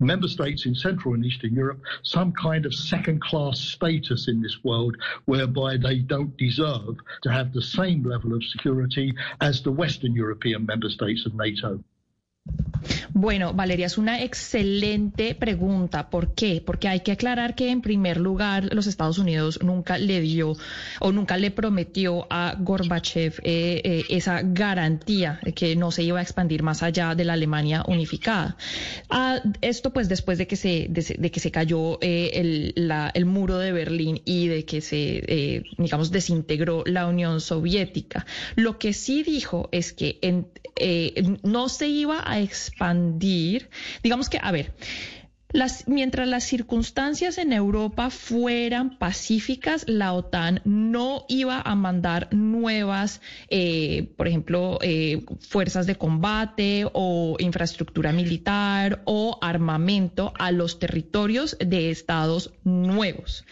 member 0.00 0.28
states 0.28 0.66
in 0.66 0.74
Central 0.74 1.14
and 1.14 1.24
Eastern 1.24 1.54
Europe 1.54 1.80
some 2.02 2.32
kind 2.32 2.66
of 2.66 2.74
second 2.74 3.20
class 3.22 3.58
status 3.60 4.28
in 4.28 4.42
this 4.42 4.58
world 4.64 4.96
whereby 5.26 5.76
they 5.76 5.98
don't 5.98 6.36
deserve 6.36 6.96
to 7.22 7.30
have 7.30 7.52
the 7.52 7.62
same 7.62 8.02
level 8.02 8.34
of 8.34 8.42
security 8.44 9.12
as 9.40 9.62
the 9.62 9.70
Western 9.70 10.14
European 10.14 10.55
member 10.58 10.88
states 10.88 11.26
of 11.26 11.34
NATO. 11.34 11.82
Bueno, 13.18 13.54
Valeria, 13.54 13.86
es 13.86 13.96
una 13.96 14.22
excelente 14.22 15.34
pregunta. 15.34 16.10
¿Por 16.10 16.34
qué? 16.34 16.62
Porque 16.64 16.86
hay 16.86 17.00
que 17.00 17.12
aclarar 17.12 17.54
que 17.54 17.70
en 17.70 17.80
primer 17.80 18.18
lugar 18.18 18.74
los 18.74 18.86
Estados 18.86 19.16
Unidos 19.16 19.58
nunca 19.62 19.96
le 19.96 20.20
dio 20.20 20.54
o 21.00 21.12
nunca 21.12 21.38
le 21.38 21.50
prometió 21.50 22.26
a 22.28 22.54
Gorbachev 22.58 23.40
eh, 23.42 23.80
eh, 23.84 24.04
esa 24.10 24.42
garantía 24.42 25.40
de 25.42 25.54
que 25.54 25.76
no 25.76 25.92
se 25.92 26.02
iba 26.02 26.18
a 26.18 26.22
expandir 26.22 26.62
más 26.62 26.82
allá 26.82 27.14
de 27.14 27.24
la 27.24 27.32
Alemania 27.32 27.84
unificada. 27.88 28.58
Ah, 29.08 29.40
esto 29.62 29.94
pues 29.94 30.10
después 30.10 30.36
de 30.36 30.46
que 30.46 30.56
se, 30.56 30.86
de, 30.90 31.30
que 31.30 31.40
se 31.40 31.50
cayó 31.50 31.98
eh, 32.02 32.72
el, 32.74 33.24
muro 33.24 33.56
de 33.56 33.72
Berlín 33.72 34.20
y 34.26 34.48
de 34.48 34.66
que 34.66 34.82
se, 34.82 35.64
digamos, 35.78 36.10
desintegró 36.10 36.84
la 36.84 37.06
Unión 37.06 37.40
Soviética. 37.40 38.26
Lo 38.56 38.78
que 38.78 38.92
sí 38.92 39.22
dijo 39.22 39.70
es 39.72 39.94
que 39.94 40.44
no 41.42 41.70
se 41.70 41.88
iba 41.88 42.22
a 42.22 42.35
expandir 42.38 43.68
digamos 44.02 44.28
que, 44.28 44.38
a 44.42 44.52
ver, 44.52 44.72
mientras 45.86 46.28
las 46.28 46.44
circunstancias 46.44 47.38
en 47.38 47.52
Europa 47.52 48.10
fueran 48.10 48.98
pacíficas, 48.98 49.84
la 49.88 50.12
OTAN 50.12 50.60
no 50.64 51.24
iba 51.28 51.60
a 51.60 51.74
mandar 51.74 52.28
nuevas, 52.32 53.20
eh, 53.48 54.12
por 54.16 54.28
ejemplo, 54.28 54.78
eh, 54.82 55.24
fuerzas 55.40 55.86
de 55.86 55.96
combate 55.96 56.86
o 56.92 57.36
infraestructura 57.38 58.12
militar 58.12 59.02
o 59.04 59.38
armamento 59.40 60.32
a 60.38 60.50
los 60.50 60.78
territorios 60.78 61.56
de 61.58 61.90
estados 61.90 62.52
nuevos. 62.64 63.44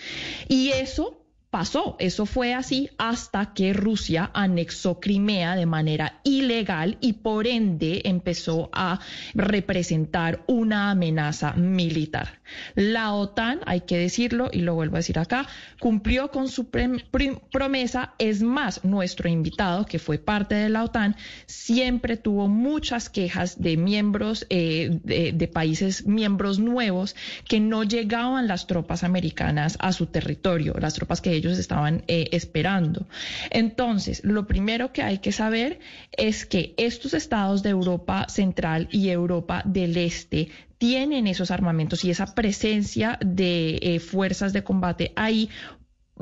Y 0.49 0.71
eso 0.71 1.24
pasó. 1.55 1.95
Eso 2.01 2.27
fue 2.27 2.53
así 2.53 2.91
hasta 2.99 3.55
que 3.55 3.73
Rusia 3.75 4.29
anexó 4.35 4.99
Crimea 4.99 5.55
de 5.55 5.67
manera 5.67 6.19
ilegal 6.25 6.99
y 7.01 7.13
por 7.13 7.47
ende 7.47 8.03
empezó 8.07 8.71
a 8.73 8.99
representar 9.35 10.43
una 10.49 10.91
amenaza 10.91 11.53
militar. 11.53 12.41
La 12.75 13.15
OTAN, 13.15 13.61
hay 13.67 13.83
que 13.83 13.97
decirlo 13.97 14.51
y 14.53 14.63
lo 14.63 14.75
vuelvo 14.75 14.97
a 14.97 14.99
decir 14.99 15.19
acá, 15.19 15.47
cumplió 15.79 16.33
con 16.33 16.49
su 16.49 16.71
promesa. 16.71 18.15
Es 18.19 18.43
más, 18.43 18.85
nuestro 18.85 19.29
invitado, 19.29 19.87
que 19.87 20.01
fue 20.01 20.19
parte 20.19 20.57
de 20.57 20.69
la 20.69 20.83
OTAN, 20.83 21.15
siempre 21.47 22.17
tuvo 22.17 22.49
muchas 22.49 23.09
quejas 23.09 23.63
de 23.63 23.77
miembros 23.77 24.45
eh, 24.51 24.99
de 25.05 25.49
países 25.49 26.05
miembros 26.05 26.59
nuevos 26.59 27.15
que 27.49 27.61
no 27.61 27.85
llegaban 27.85 28.49
las 28.49 28.67
tropas 28.67 29.05
americanas 29.05 29.77
a 29.79 29.93
su 29.93 30.07
territorio, 30.07 30.75
las 30.81 30.95
tropas 30.95 31.21
que 31.21 31.33
ellos 31.33 31.44
ellos 31.45 31.59
estaban 31.59 32.03
eh, 32.09 32.29
esperando. 32.33 33.07
Entonces, 33.51 34.23
lo 34.25 34.47
primero 34.47 34.93
que 34.93 35.03
hay 35.03 35.19
que 35.19 35.33
saber 35.33 35.79
es 36.13 36.47
que 36.47 36.75
estos 36.77 37.15
estados 37.15 37.63
de 37.63 37.71
Europa 37.71 38.27
Central 38.29 38.89
y 38.91 39.11
Europa 39.11 39.63
del 39.65 39.97
Este 39.97 40.49
tienen 40.79 41.27
esos 41.27 41.51
armamentos 41.51 42.05
y 42.05 42.11
esa 42.11 42.35
presencia 42.35 43.19
de 43.25 43.79
eh, 43.81 44.01
fuerzas 44.01 44.53
de 44.53 44.65
combate 44.65 45.13
ahí 45.17 45.49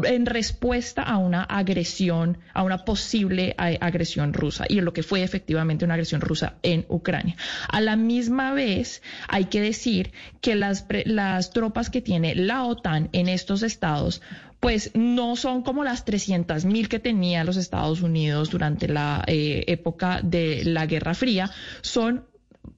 en 0.03 0.27
respuesta 0.27 1.03
a 1.03 1.19
una 1.19 1.43
agresión, 1.43 2.39
a 2.55 2.63
una 2.63 2.85
posible 2.85 3.55
agresión 3.59 4.33
rusa 4.33 4.65
y 4.69 4.81
lo 4.81 4.93
que 4.93 5.03
fue 5.03 5.23
efectivamente 5.23 5.85
una 5.85 5.95
agresión 5.95 6.21
rusa 6.21 6.55
en 6.63 6.87
Ucrania. 6.89 7.37
A 7.69 7.81
la 7.81 7.97
misma 7.97 8.53
vez, 8.53 9.03
hay 9.29 9.47
que 9.47 9.61
decir 9.61 10.13
que 10.41 10.55
las, 10.55 10.87
las 11.05 11.51
tropas 11.51 11.91
que 11.91 12.01
tiene 12.01 12.35
la 12.35 12.65
OTAN 12.65 13.11
en 13.13 13.29
estos 13.29 13.63
estados 13.63 14.23
pues 14.61 14.93
no 14.95 15.35
son 15.35 15.63
como 15.63 15.83
las 15.83 16.05
300 16.05 16.65
mil 16.67 16.89
que 16.89 17.01
tenía 17.01 17.43
los 17.43 17.57
Estados 17.57 18.01
Unidos 18.01 18.49
durante 18.51 18.87
la 18.87 19.25
eh, 19.27 19.65
época 19.67 20.21
de 20.23 20.63
la 20.65 20.87
Guerra 20.87 21.15
Fría, 21.15 21.51
son 21.81 22.27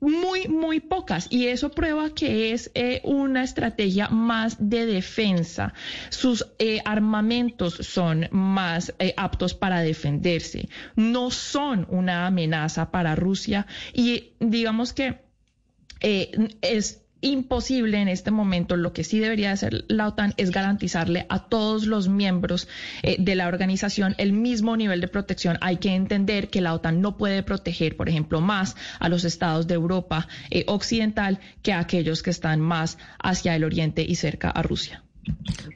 muy, 0.01 0.49
muy 0.49 0.81
pocas. 0.81 1.27
Y 1.31 1.47
eso 1.47 1.71
prueba 1.71 2.11
que 2.11 2.53
es 2.53 2.71
eh, 2.75 3.01
una 3.05 3.43
estrategia 3.43 4.09
más 4.09 4.57
de 4.59 4.87
defensa. 4.87 5.75
Sus 6.11 6.47
eh, 6.59 6.81
armamentos 6.85 7.75
son 7.75 8.29
más 8.31 8.95
aptos 9.17 9.55
para 9.55 9.81
defenderse. 9.81 10.69
No 10.97 11.31
son 11.31 11.87
una 11.89 12.27
amenaza 12.27 12.91
para 12.91 13.15
Rusia. 13.15 13.67
Y 13.93 14.33
digamos 14.41 14.93
que 14.93 15.23
es 16.01 17.04
imposible 17.25 18.01
en 18.01 18.09
este 18.09 18.31
momento. 18.31 18.77
Lo 18.77 18.93
que 18.93 19.05
sí 19.05 19.19
debería 19.19 19.53
hacer 19.53 19.85
la 19.89 20.09
OTAN 20.09 20.35
es 20.37 20.51
garantizarle 20.51 21.27
a 21.29 21.49
todos 21.49 21.87
los 21.87 22.09
miembros 22.09 22.69
eh, 23.03 23.17
de 23.19 23.35
la 23.35 23.49
organización 23.49 24.15
el 24.19 24.33
mismo 24.33 24.77
nivel 24.77 25.01
de 25.01 25.09
protección. 25.09 25.59
Hay 25.61 25.79
que 25.79 25.95
entender 25.95 26.49
que 26.49 26.61
la 26.61 26.75
OTAN 26.75 27.01
no 27.01 27.17
puede 27.17 27.43
proteger, 27.43 27.97
por 27.97 28.09
ejemplo, 28.09 28.41
más 28.41 28.77
a 28.99 29.09
los 29.09 29.25
estados 29.25 29.67
de 29.67 29.75
Europa 29.75 30.29
eh, 30.51 30.65
occidental 30.67 31.41
que 31.63 31.73
a 31.73 31.79
aquellos 31.79 32.23
que 32.23 32.31
están 32.31 32.61
más 32.61 32.99
hacia 33.19 33.57
el 33.57 33.65
oriente 33.65 34.05
y 34.07 34.17
cerca 34.17 34.51
a 34.51 34.63
Rusia. 34.63 35.04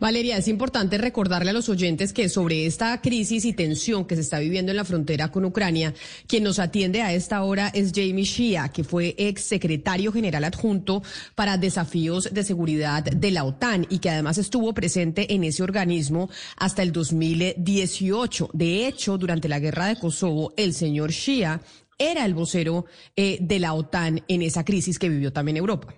Valeria, 0.01 0.37
es 0.37 0.47
importante 0.47 0.97
recordarle 0.97 1.51
a 1.51 1.53
los 1.53 1.69
oyentes 1.69 2.13
que 2.13 2.29
sobre 2.29 2.67
esta 2.67 3.01
crisis 3.01 3.45
y 3.45 3.53
tensión 3.53 4.05
que 4.05 4.15
se 4.15 4.21
está 4.21 4.39
viviendo 4.39 4.71
en 4.71 4.77
la 4.77 4.85
frontera 4.85 5.33
con 5.33 5.45
Ucrania, 5.45 5.93
quien 6.27 6.45
nos 6.45 6.59
atiende 6.59 7.03
a 7.03 7.13
esta 7.13 7.43
hora 7.43 7.69
es 7.75 7.93
Jamie 7.93 8.25
Shia, 8.25 8.69
que 8.69 8.85
fue 8.85 9.15
ex 9.19 9.43
secretario 9.43 10.13
general 10.13 10.45
adjunto 10.45 11.03
para 11.35 11.59
desafíos 11.59 12.29
de 12.33 12.45
seguridad 12.45 13.03
de 13.03 13.31
la 13.31 13.45
OTAN 13.45 13.87
y 13.91 13.99
que 13.99 14.11
además 14.11 14.39
estuvo 14.39 14.73
presente 14.73 15.35
en 15.35 15.43
ese 15.45 15.63
organismo 15.63 16.31
hasta 16.57 16.83
el 16.83 16.93
2018. 16.93 18.51
De 18.53 18.87
hecho, 18.87 19.19
durante 19.19 19.49
la 19.49 19.59
guerra 19.59 19.87
de 19.87 19.97
Kosovo, 19.97 20.53
el 20.57 20.75
señor 20.75 21.11
Shia 21.11 21.61
era 21.99 22.25
el 22.25 22.35
vocero 22.35 22.87
eh, 23.17 23.39
de 23.41 23.59
la 23.59 23.75
OTAN 23.75 24.23
en 24.29 24.43
esa 24.43 24.65
crisis 24.65 24.99
que 24.99 25.09
vivió 25.09 25.33
también 25.33 25.57
Europa. 25.57 25.93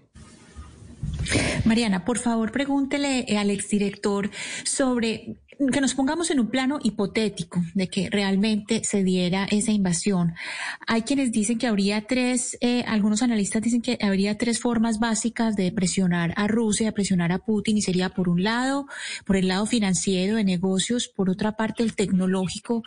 Mariana, 1.65 2.05
por 2.05 2.19
favor, 2.19 2.53
pregúntele 2.53 3.25
eh, 3.29 3.39
al 3.39 3.51
exdirector 3.51 4.31
sobre 4.65 5.37
que 5.69 5.81
nos 5.83 5.95
pongamos 5.95 6.31
en 6.31 6.41
un 6.41 6.49
plano 6.49 6.79
hipotético 6.83 7.61
de 7.75 7.89
que 7.89 8.09
realmente 8.09 8.83
se 8.83 9.05
diera 9.05 9.47
esa 9.51 9.73
invasión. 9.73 10.35
Hay 10.87 11.03
quienes 11.03 11.33
dicen 11.33 11.59
que 11.59 11.67
habría 11.67 12.07
tres, 12.07 12.57
eh, 12.63 12.83
algunos 12.87 13.23
analistas 13.23 13.61
dicen 13.61 13.83
que 13.83 13.99
habría 14.01 14.39
tres 14.39 14.59
formas 14.59 14.99
básicas 14.99 15.57
de 15.57 15.71
presionar 15.71 16.33
a 16.37 16.49
Rusia, 16.49 16.93
presionar 16.93 17.31
a 17.31 17.39
Putin, 17.41 17.77
y 17.77 17.83
sería 17.83 18.09
por 18.09 18.31
un 18.31 18.43
lado, 18.43 18.87
por 19.27 19.37
el 19.37 19.49
lado 19.49 19.67
financiero 19.67 20.37
de 20.37 20.45
negocios, 20.45 21.09
por 21.09 21.29
otra 21.29 21.53
parte 21.53 21.83
el 21.83 21.95
tecnológico, 21.95 22.83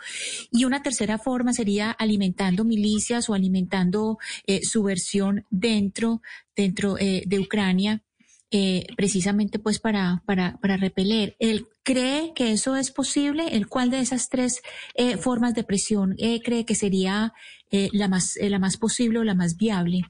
y 0.50 0.64
una 0.64 0.82
tercera 0.82 1.18
forma 1.18 1.52
sería 1.52 1.92
alimentando 1.92 2.64
milicias 2.64 3.30
o 3.30 3.34
alimentando 3.34 4.18
eh, 4.46 4.60
subversión 4.64 5.46
dentro, 5.50 6.22
dentro 6.56 6.94
de 6.94 7.38
Ucrania 7.38 8.03
eh, 8.56 8.86
precisamente 8.96 9.58
pues 9.58 9.80
para, 9.80 10.22
para, 10.26 10.58
para 10.58 10.76
repeler. 10.76 11.34
¿Él 11.40 11.66
cree 11.82 12.30
que 12.36 12.52
eso 12.52 12.76
es 12.76 12.92
posible? 12.92 13.48
¿El 13.50 13.66
cuál 13.66 13.90
de 13.90 13.98
esas 13.98 14.28
tres 14.28 14.62
eh, 14.94 15.16
formas 15.16 15.56
de 15.56 15.64
presión 15.64 16.14
eh, 16.18 16.40
cree 16.40 16.64
que 16.64 16.76
sería 16.76 17.32
eh, 17.72 17.88
la, 17.90 18.06
más, 18.06 18.36
eh, 18.36 18.48
la 18.50 18.60
más 18.60 18.76
posible 18.76 19.18
o 19.18 19.24
la 19.24 19.34
más 19.34 19.56
viable? 19.56 20.02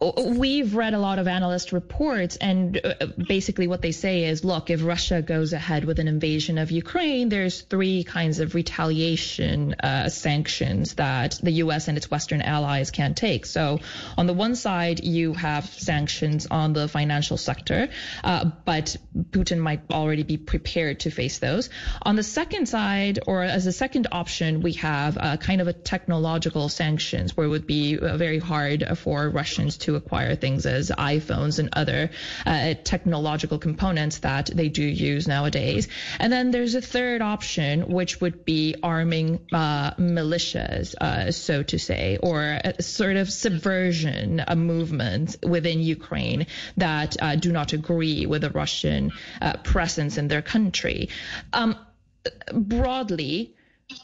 We've 0.00 0.76
read 0.76 0.94
a 0.94 0.98
lot 0.98 1.18
of 1.18 1.26
analyst 1.26 1.72
reports, 1.72 2.36
and 2.36 2.80
uh, 2.84 3.06
basically 3.16 3.66
what 3.66 3.82
they 3.82 3.90
say 3.90 4.24
is, 4.26 4.44
look, 4.44 4.70
if 4.70 4.84
Russia 4.84 5.22
goes 5.22 5.52
ahead 5.52 5.84
with 5.84 5.98
an 5.98 6.06
invasion 6.06 6.58
of 6.58 6.70
Ukraine, 6.70 7.28
there's 7.28 7.62
three 7.62 8.04
kinds 8.04 8.38
of 8.38 8.54
retaliation 8.54 9.74
uh, 9.74 10.08
sanctions 10.08 10.94
that 10.94 11.40
the 11.42 11.50
U.S. 11.64 11.88
and 11.88 11.96
its 11.96 12.08
Western 12.08 12.42
allies 12.42 12.92
can 12.92 13.14
take. 13.14 13.44
So, 13.44 13.80
on 14.16 14.28
the 14.28 14.34
one 14.34 14.54
side, 14.54 15.04
you 15.04 15.32
have 15.32 15.66
sanctions 15.66 16.46
on 16.48 16.74
the 16.74 16.86
financial 16.86 17.36
sector, 17.36 17.88
uh, 18.22 18.50
but 18.64 18.96
Putin 19.30 19.58
might 19.58 19.80
already 19.90 20.22
be 20.22 20.36
prepared 20.36 21.00
to 21.00 21.10
face 21.10 21.40
those. 21.40 21.70
On 22.02 22.14
the 22.14 22.22
second 22.22 22.68
side, 22.68 23.18
or 23.26 23.42
as 23.42 23.66
a 23.66 23.72
second 23.72 24.06
option, 24.12 24.60
we 24.60 24.74
have 24.74 25.18
uh, 25.18 25.36
kind 25.38 25.60
of 25.60 25.66
a 25.66 25.72
technological 25.72 26.68
sanctions, 26.68 27.36
where 27.36 27.46
it 27.46 27.50
would 27.50 27.66
be 27.66 27.98
uh, 27.98 28.16
very 28.16 28.38
hard 28.38 28.96
for 28.96 29.28
Russians 29.28 29.78
to 29.78 29.87
to 29.88 29.96
acquire 29.96 30.36
things 30.36 30.66
as 30.66 30.90
iPhones 30.90 31.58
and 31.58 31.70
other 31.72 32.10
uh, 32.44 32.74
technological 32.84 33.58
components 33.58 34.18
that 34.18 34.50
they 34.52 34.68
do 34.68 34.84
use 34.84 35.26
nowadays. 35.26 35.88
And 36.20 36.30
then 36.30 36.50
there's 36.50 36.74
a 36.74 36.82
third 36.82 37.22
option, 37.22 37.88
which 37.88 38.20
would 38.20 38.44
be 38.44 38.76
arming 38.82 39.40
uh, 39.50 39.92
militias, 39.92 40.94
uh, 41.00 41.32
so 41.32 41.62
to 41.62 41.78
say, 41.78 42.18
or 42.22 42.60
a 42.62 42.82
sort 42.82 43.16
of 43.16 43.30
subversion 43.30 44.40
of 44.40 44.58
movements 44.58 45.38
within 45.42 45.80
Ukraine 45.80 46.46
that 46.76 47.16
uh, 47.22 47.36
do 47.36 47.50
not 47.50 47.72
agree 47.72 48.26
with 48.26 48.42
the 48.42 48.50
Russian 48.50 49.12
uh, 49.40 49.56
presence 49.64 50.18
in 50.18 50.28
their 50.28 50.42
country. 50.42 51.08
Um, 51.54 51.76
broadly, 52.52 53.54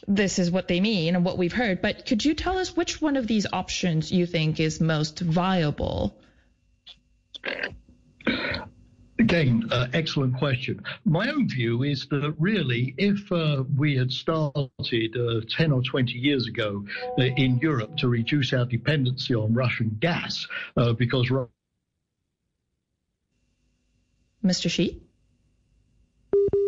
this 0.07 0.39
is 0.39 0.51
what 0.51 0.67
they 0.67 0.79
mean 0.79 1.15
and 1.15 1.25
what 1.25 1.37
we've 1.37 1.53
heard. 1.53 1.81
But 1.81 2.05
could 2.05 2.23
you 2.23 2.33
tell 2.33 2.57
us 2.57 2.75
which 2.75 3.01
one 3.01 3.17
of 3.17 3.27
these 3.27 3.45
options 3.51 4.11
you 4.11 4.25
think 4.25 4.59
is 4.59 4.81
most 4.81 5.19
viable? 5.19 6.15
Again, 9.17 9.69
uh, 9.71 9.87
excellent 9.93 10.37
question. 10.37 10.83
My 11.05 11.29
own 11.29 11.47
view 11.47 11.83
is 11.83 12.07
that 12.07 12.35
really, 12.37 12.93
if 12.97 13.31
uh, 13.31 13.63
we 13.77 13.95
had 13.95 14.11
started 14.11 14.69
uh, 15.17 15.41
10 15.49 15.71
or 15.71 15.81
20 15.81 16.11
years 16.11 16.47
ago 16.47 16.85
uh, 17.17 17.23
in 17.23 17.57
Europe 17.59 17.95
to 17.97 18.07
reduce 18.07 18.51
our 18.53 18.65
dependency 18.65 19.33
on 19.33 19.53
Russian 19.53 19.97
gas, 19.99 20.47
uh, 20.75 20.93
because. 20.93 21.31
Mr. 24.43 24.69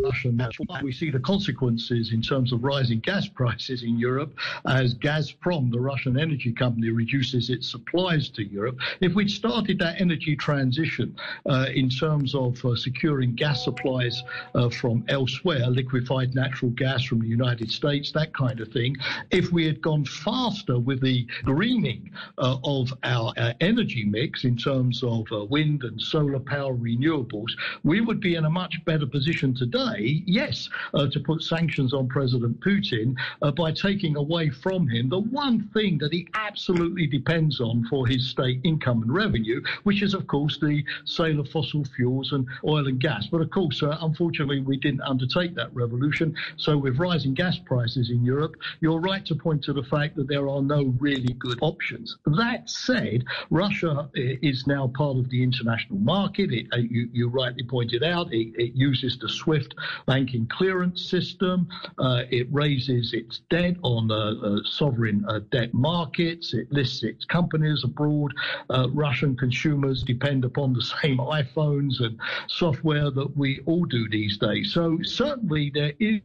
Russian 0.04 0.38
natural 0.38 0.66
gas. 0.66 0.84
We 0.84 0.92
see 0.92 1.10
the 1.10 1.20
consequences 1.20 2.12
in 2.14 2.22
terms 2.22 2.54
of 2.54 2.64
rising 2.64 3.00
gas 3.00 3.28
prices 3.36 3.84
in 3.84 3.98
Europe 4.00 4.34
as 4.66 4.94
Gazprom, 4.96 5.72
the 5.72 5.80
Russian 5.80 6.20
energy 6.20 6.52
company, 6.52 6.90
reduces 6.90 7.50
its 7.50 7.70
supplies 7.70 8.30
to 8.30 8.44
Europe. 8.44 8.78
If 9.02 9.14
we'd 9.14 9.32
started 9.32 9.80
that 9.80 10.00
energy 10.00 10.36
transition 10.36 11.16
uh, 11.46 11.68
in 11.74 11.90
terms 11.90 12.36
of 12.36 12.64
uh, 12.66 12.76
securing 12.76 13.36
gas 13.36 13.64
supplies 13.64 14.24
uh, 14.56 14.70
from 14.70 15.04
elsewhere, 15.10 15.68
liquefied 15.68 16.36
natural 16.36 16.72
gas 16.72 17.04
from 17.04 17.20
the 17.20 17.28
United 17.28 17.72
States, 17.72 18.12
that 18.12 18.34
kind 18.34 18.60
of 18.60 18.70
thing, 18.70 18.96
if 19.32 19.52
we 19.52 19.66
had 19.66 19.82
gone 19.82 20.06
faster 20.06 20.80
with 20.80 21.02
the 21.02 21.26
greening 21.44 22.12
uh, 22.38 22.58
of 22.64 22.94
our 23.04 23.34
uh, 23.38 23.54
energy 23.62 24.06
mix 24.06 24.44
in 24.44 24.58
terms 24.58 25.04
of 25.04 25.26
uh, 25.32 25.46
wind 25.46 25.84
and 25.84 26.02
solar 26.02 26.40
power 26.40 26.74
renewables, 26.74 27.52
we 27.84 28.02
would 28.02 28.20
be 28.20 28.36
in 28.36 28.46
a 28.46 28.50
much 28.50 28.84
better 28.86 29.06
position 29.06 29.54
today, 29.54 29.87
yes, 29.96 30.70
uh, 30.94 31.08
to 31.08 31.20
put 31.20 31.42
sanctions 31.44 31.94
on 31.94 32.08
President 32.08 32.60
Putin 32.60 33.16
uh, 33.42 33.52
by 33.52 33.72
taking 33.72 34.16
away 34.16 34.50
from 34.50 34.88
him 34.88 35.10
the 35.10 35.20
one 35.20 35.70
thing 35.74 35.98
that 36.00 36.14
he 36.14 36.28
absolutely 36.34 37.08
depends 37.08 37.60
on 37.62 37.86
for 37.90 38.08
his 38.08 38.30
state 38.30 38.60
income 38.64 39.02
and 39.02 39.14
revenue, 39.14 39.62
which 39.84 40.02
is, 40.02 40.14
of 40.14 40.28
course, 40.28 40.60
the 40.60 40.84
sale 41.06 41.40
of 41.40 41.50
fossil 41.50 41.86
fuels 41.96 42.32
and 42.34 42.48
oil 42.66 42.88
and 42.88 43.00
gas. 43.00 43.28
But 43.28 43.42
of 43.42 43.50
course, 43.50 43.82
uh, 43.84 43.98
unfortunately, 44.02 44.62
we 44.62 44.78
didn't 44.78 45.02
undertake 45.02 45.56
that 45.56 45.74
revolution. 45.74 46.36
So, 46.58 46.78
with 46.78 47.00
rising 47.00 47.34
gas 47.34 47.58
prices 47.58 48.10
in 48.10 48.24
Europe, 48.24 48.56
you're 48.80 49.00
right 49.00 49.26
to 49.26 49.36
point 49.36 49.64
to 49.64 49.74
the 49.74 49.84
fact 49.84 50.16
that 50.16 50.28
there 50.28 50.48
are 50.48 50.62
no 50.62 50.94
really 51.00 51.34
good 51.34 51.60
options. 51.62 52.18
That 52.26 52.70
said, 52.70 53.26
Russia 53.50 53.92
uh, 53.92 54.08
is 54.14 54.68
now 54.68 54.88
part 54.88 55.18
of 55.18 55.30
the 55.30 55.44
international 55.44 56.00
market. 56.00 56.52
It, 56.52 56.68
uh, 56.74 56.78
you, 56.78 57.10
you, 57.14 57.30
rightly 57.30 57.64
pointed 57.64 58.04
out, 58.04 58.34
it, 58.34 58.54
it, 58.58 58.74
uses 58.74 59.18
the 59.18 59.30
SWIFT 59.30 59.74
banking 60.06 60.48
clearance 60.48 61.10
system. 61.10 61.68
Uh, 61.98 62.24
it 62.30 62.48
raises 62.52 63.14
its 63.14 63.42
debt 63.50 63.76
on 63.84 64.12
uh, 64.12 64.16
uh, 64.16 64.60
sovereign 64.64 65.26
debt 65.52 65.74
markets. 65.74 66.54
It 66.54 66.72
lists 66.72 67.04
its 67.04 67.26
companies 67.26 67.84
abroad. 67.84 68.34
Russian 68.90 69.36
consumers 69.36 70.04
depend 70.04 70.46
upon 70.46 70.74
the 70.74 70.82
same 71.02 71.18
iPhones 71.18 72.00
and 72.00 72.20
software 72.48 73.12
that 73.12 73.38
we 73.38 73.62
all 73.66 73.86
do 73.86 74.08
these 74.10 74.38
days. 74.38 74.74
So 74.74 75.00
certainly 75.04 75.72
there 75.74 75.94
is 76.00 76.22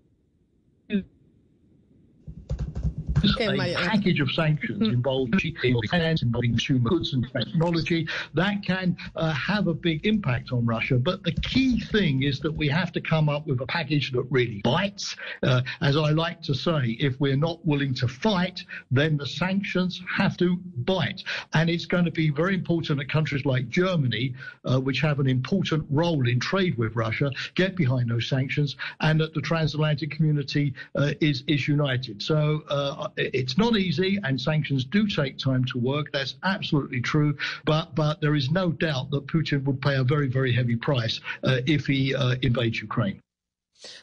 a 3.25 3.75
package 3.75 4.21
of 4.21 4.31
sanctions 4.33 4.89
involving 4.89 5.55
finance, 5.91 6.23
involving 6.23 6.53
consumer 6.53 6.91
goods 6.91 7.13
and 7.13 7.31
technology 7.33 8.07
that 8.35 8.63
can 8.65 8.97
uh, 9.17 9.33
have 9.33 9.67
a 9.67 9.75
big 9.75 10.07
impact 10.07 10.53
on 10.53 10.65
Russia. 10.67 10.97
But 10.97 11.23
the 11.23 11.33
key 11.33 11.81
thing 11.81 12.23
is 12.23 12.41
that 12.41 12.53
we 12.53 12.69
have 12.69 12.93
to 12.93 13.01
come 13.01 13.29
up 13.29 13.47
with 13.47 13.61
a 13.61 13.67
package 13.67 14.13
that 14.13 14.23
really 14.31 14.61
bites. 14.63 15.17
Uh, 15.43 15.63
as 15.81 15.97
I 15.97 16.11
like 16.11 16.43
to 16.43 16.55
say, 16.55 16.97
if 17.01 17.19
we're 17.21 17.37
not 17.37 17.65
willing 17.67 17.95
to 17.95 18.09
fight, 18.09 18.65
then 18.91 19.17
the 19.17 19.27
sanctions 19.27 20.01
have 20.17 20.37
to 20.39 20.57
bite. 20.85 21.23
And 21.55 21.71
it's 21.71 21.87
going 21.87 22.05
to 22.05 22.11
be 22.11 22.31
very 22.31 22.55
important 22.55 22.99
that 22.99 23.11
countries 23.11 23.45
like 23.45 23.69
Germany, 23.69 24.35
uh, 24.65 24.81
which 24.81 25.01
have 25.01 25.21
an 25.21 25.29
important 25.29 25.85
role 25.91 26.27
in 26.29 26.41
trade 26.41 26.77
with 26.79 26.95
Russia, 26.97 27.31
get 27.55 27.77
behind 27.77 28.11
those 28.11 28.29
sanctions 28.29 28.77
and 29.01 29.21
that 29.21 29.35
the 29.35 29.41
transatlantic 29.41 30.11
community 30.11 30.75
uh, 30.97 31.13
is, 31.21 31.45
is 31.47 31.69
united. 31.69 32.23
So 32.23 32.63
uh, 32.69 33.09
it's 33.17 33.57
not 33.59 33.77
easy, 33.77 34.19
and 34.25 34.41
sanctions 34.41 34.85
do 34.85 35.07
take 35.07 35.39
time 35.39 35.65
to 35.73 35.79
work. 35.79 36.13
That's 36.13 36.37
absolutely 36.43 37.01
true. 37.01 37.37
But 37.65 37.95
but 37.95 38.21
there 38.21 38.35
is 38.35 38.51
no 38.51 38.73
doubt 38.73 39.11
that 39.11 39.27
Putin 39.27 39.65
would 39.65 39.81
pay 39.81 39.97
a 39.97 40.05
very 40.05 40.29
very 40.29 40.53
heavy 40.53 40.77
price 40.77 41.21
uh, 41.45 41.61
if 41.67 41.87
he 41.87 42.15
uh, 42.15 42.37
invades 42.43 42.83
Ukraine. 42.83 43.21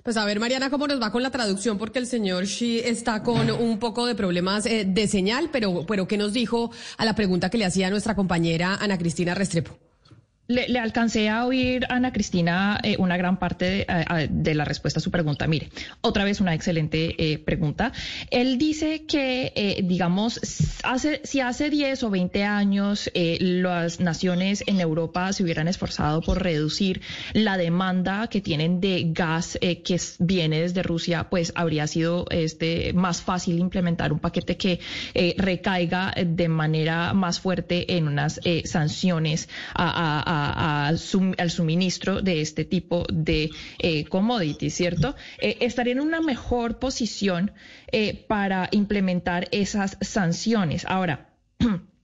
Pues 0.04 0.18
a 0.18 0.26
ver, 0.26 0.40
Mariana, 0.40 0.70
cómo 0.70 0.88
nos 0.88 1.02
va 1.02 1.12
con 1.12 1.24
la 1.24 1.32
traducción, 1.32 1.78
porque 1.78 2.00
el 2.00 2.06
señor 2.06 2.46
Xi 2.46 2.80
está 2.80 3.24
con 3.24 3.50
un 3.50 3.80
poco 3.80 4.06
de 4.06 4.16
problemas 4.16 4.66
eh, 4.66 4.86
de 4.86 5.08
señal, 5.08 5.50
pero, 5.52 5.86
pero 5.86 6.08
¿qué 6.08 6.18
nos 6.18 6.34
dijo 6.34 6.72
a 6.98 7.06
la 7.06 7.16
pregunta 7.16 7.50
que 7.50 7.58
le 7.58 7.66
hacía 7.66 7.90
nuestra 7.90 8.16
compañera 8.16 8.76
Ana 8.76 8.98
Cristina 8.98 9.36
Restrepo? 9.36 9.89
Le, 10.50 10.80
alcancé 10.80 11.30
a 11.30 11.46
oír, 11.46 11.86
Ana 11.90 12.12
Cristina, 12.12 12.80
eh, 12.82 12.96
una 12.98 13.18
gran 13.18 13.38
parte 13.38 13.86
de, 14.32 14.56
la 14.56 14.66
respuesta 14.66 15.00
a 15.00 15.02
su 15.02 15.12
pregunta. 15.12 15.46
Mire, 15.46 15.70
otra 16.02 16.24
vez 16.24 16.42
una 16.42 16.56
excelente 16.56 17.14
eh, 17.20 17.38
pregunta. 17.38 17.92
Él 18.32 18.58
dice 18.58 19.06
que, 19.06 19.54
eh, 19.56 19.82
digamos, 19.84 20.40
hace, 20.82 21.22
si 21.24 21.40
hace 21.40 21.70
10 21.70 22.02
o 22.02 22.10
20 22.10 22.44
años 22.46 23.12
las 23.14 24.00
naciones 24.00 24.64
en 24.66 24.80
Europa 24.80 25.32
se 25.34 25.44
hubieran 25.44 25.68
esforzado 25.68 26.22
por 26.22 26.42
reducir 26.42 27.02
la 27.34 27.56
demanda 27.56 28.26
que 28.26 28.42
tienen 28.42 28.82
de 28.82 29.06
gas 29.10 29.56
que 29.62 30.02
viene 30.18 30.62
desde 30.62 30.82
Rusia, 30.82 31.30
pues 31.30 31.54
habría 31.54 31.86
sido 31.86 32.26
este, 32.32 32.92
más 32.94 33.22
fácil 33.22 33.60
implementar 33.60 34.12
un 34.12 34.20
paquete 34.20 34.58
que 34.58 34.80
recaiga 35.38 36.12
de 36.26 36.48
manera 36.48 37.14
más 37.14 37.40
fuerte 37.40 37.98
en 37.98 38.08
unas 38.08 38.40
sanciones 38.66 39.48
a 39.76 40.39
al 40.48 41.50
suministro 41.50 42.22
de 42.22 42.42
este 42.42 42.66
tipo 42.66 43.06
de 43.12 43.50
eh, 43.80 44.06
commodities, 44.06 44.74
¿cierto? 44.74 45.16
Eh, 45.40 45.58
estaría 45.62 45.94
en 45.94 46.00
una 46.00 46.22
mejor 46.22 46.80
posición 46.80 47.52
eh, 47.92 48.26
para 48.28 48.70
implementar 48.72 49.48
esas 49.52 49.98
sanciones. 50.02 50.86
Ahora, 50.86 51.30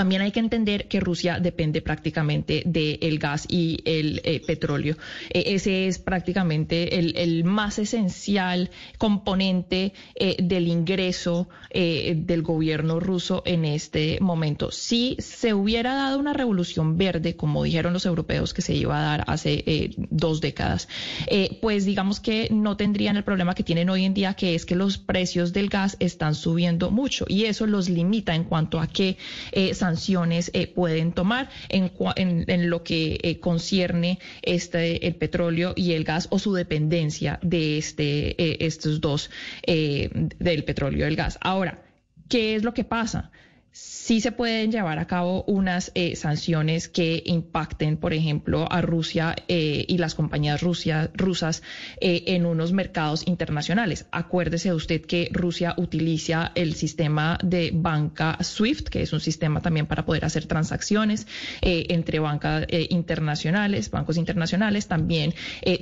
También 0.00 0.22
hay 0.22 0.32
que 0.32 0.40
entender 0.40 0.88
que 0.88 0.98
Rusia 0.98 1.40
depende 1.40 1.82
prácticamente 1.82 2.62
del 2.64 3.18
gas 3.18 3.44
y 3.46 3.82
el 3.84 4.22
eh, 4.24 4.40
petróleo. 4.40 4.96
Eh, 5.28 5.42
ese 5.48 5.88
es 5.88 5.98
prácticamente 5.98 6.98
el, 6.98 7.44
más 7.44 7.78
esencial 7.78 8.70
componente 8.96 9.92
eh, 10.14 10.36
del 10.42 10.68
ingreso 10.68 11.50
del 11.72 12.42
gobierno 12.42 12.98
ruso 12.98 13.42
en 13.44 13.64
este 13.64 14.18
momento. 14.20 14.72
Si 14.72 15.16
se 15.20 15.54
hubiera 15.54 15.94
dado 15.94 16.18
una 16.18 16.32
revolución 16.32 16.98
verde, 16.98 17.36
como 17.36 17.62
dijeron 17.62 17.92
los 17.92 18.06
europeos 18.06 18.54
que 18.54 18.62
se 18.62 18.74
iba 18.74 18.98
a 18.98 19.02
dar 19.02 19.24
hace 19.28 19.92
dos 20.10 20.40
décadas, 20.40 20.88
pues 21.60 21.84
digamos 21.84 22.18
que 22.18 22.48
no 22.50 22.76
tendrían 22.76 23.16
el 23.16 23.22
problema 23.22 23.54
que 23.54 23.62
tienen 23.62 23.88
hoy 23.88 24.04
en 24.04 24.14
día, 24.14 24.34
que 24.34 24.56
es 24.56 24.66
que 24.66 24.74
los 24.74 24.98
precios 24.98 25.52
del 25.52 25.68
gas 25.68 25.96
están 26.00 26.34
subiendo 26.34 26.90
mucho 26.90 27.24
y 27.28 27.44
eso 27.44 27.66
los 27.66 27.88
limita 27.88 28.34
en 28.34 28.42
cuanto 28.42 28.80
a 28.80 28.88
qué 28.88 29.16
sanciones 29.90 30.50
eh, 30.54 30.66
pueden 30.68 31.12
tomar 31.12 31.48
en, 31.68 31.90
en, 32.16 32.70
lo 32.70 32.82
que 32.82 33.18
eh, 33.22 33.40
concierne 33.40 34.18
este, 34.42 35.06
el 35.06 35.14
petróleo 35.16 35.72
y 35.76 35.92
el 35.92 36.04
gas 36.04 36.28
o 36.30 36.38
su 36.38 36.52
dependencia 36.54 37.38
de 37.42 37.78
este, 37.78 38.40
eh, 38.42 38.56
estos 38.60 39.00
dos, 39.00 39.30
del 39.66 40.64
petróleo 40.64 41.00
y 41.00 41.08
el 41.08 41.16
gas. 41.16 41.38
Ahora, 41.40 41.82
¿qué 42.28 42.54
es 42.54 42.62
lo 42.62 42.72
que 42.72 42.84
pasa? 42.84 43.30
Sí 43.72 44.20
se 44.20 44.32
pueden 44.32 44.72
llevar 44.72 44.98
a 44.98 45.06
cabo 45.06 45.44
unas 45.44 45.92
eh, 45.94 46.16
sanciones 46.16 46.88
que 46.88 47.22
impacten, 47.26 47.96
por 47.96 48.12
ejemplo, 48.12 48.66
a 48.68 48.82
Rusia 48.82 49.36
eh, 49.46 49.84
y 49.86 49.98
las 49.98 50.16
compañías 50.16 50.62
rusas 50.62 51.62
eh, 52.00 52.24
en 52.26 52.44
unos 52.44 52.72
mercados 52.72 53.24
internacionales. 53.28 54.06
Acuérdese 54.10 54.74
usted 54.74 55.02
que 55.02 55.28
Rusia 55.32 55.74
utiliza 55.76 56.50
el 56.56 56.74
sistema 56.74 57.38
de 57.44 57.70
banca 57.72 58.36
SWIFT, 58.42 58.88
que 58.88 59.02
es 59.02 59.12
un 59.12 59.20
sistema 59.20 59.60
también 59.60 59.86
para 59.86 60.04
poder 60.04 60.24
hacer 60.24 60.46
transacciones 60.46 61.28
entre 61.62 62.18
bancas 62.18 62.66
internacionales, 62.88 63.90
bancos 63.90 64.16
internacionales. 64.16 64.88
También 64.88 65.34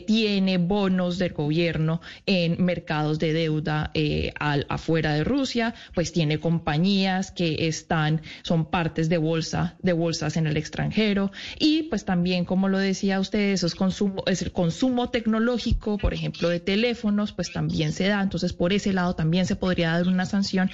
tiene 0.07 0.59
bonos 0.59 1.19
del 1.19 1.33
gobierno 1.33 2.01
en 2.27 2.63
mercados 2.63 3.19
de 3.19 3.33
deuda 3.33 3.91
al, 4.39 4.67
afuera 4.69 5.15
de 5.15 5.25
Rusia, 5.25 5.75
pues 5.95 6.13
tiene 6.13 6.39
compañías 6.41 7.31
que 7.31 7.69
están 7.79 8.23
son 8.43 8.67
partes 8.67 9.09
de 9.09 9.19
bolsa, 9.19 9.77
de 9.83 9.93
bolsas 9.93 10.37
en 10.37 10.47
el 10.47 10.57
extranjero 10.57 11.33
y 11.59 11.85
pues 11.85 12.05
también, 12.05 12.45
como 12.45 12.69
lo 12.69 12.79
decía 12.79 13.21
usted, 13.21 13.53
esos 13.53 13.75
consumo, 13.75 14.23
es 14.27 14.43
el 14.43 14.53
consumo 14.53 15.11
tecnológico, 15.11 15.99
por 15.99 16.15
ejemplo, 16.15 16.49
de 16.49 16.61
teléfonos, 16.61 17.33
pues 17.33 17.53
también 17.53 17.93
se 17.93 18.09
da, 18.09 18.21
entonces 18.23 18.53
por 18.53 18.73
ese 18.73 18.93
lado 18.93 19.15
también 19.15 19.47
se 19.47 19.57
podría 19.57 19.93
dar 19.93 20.09
una 20.09 20.27
sanción. 20.27 20.71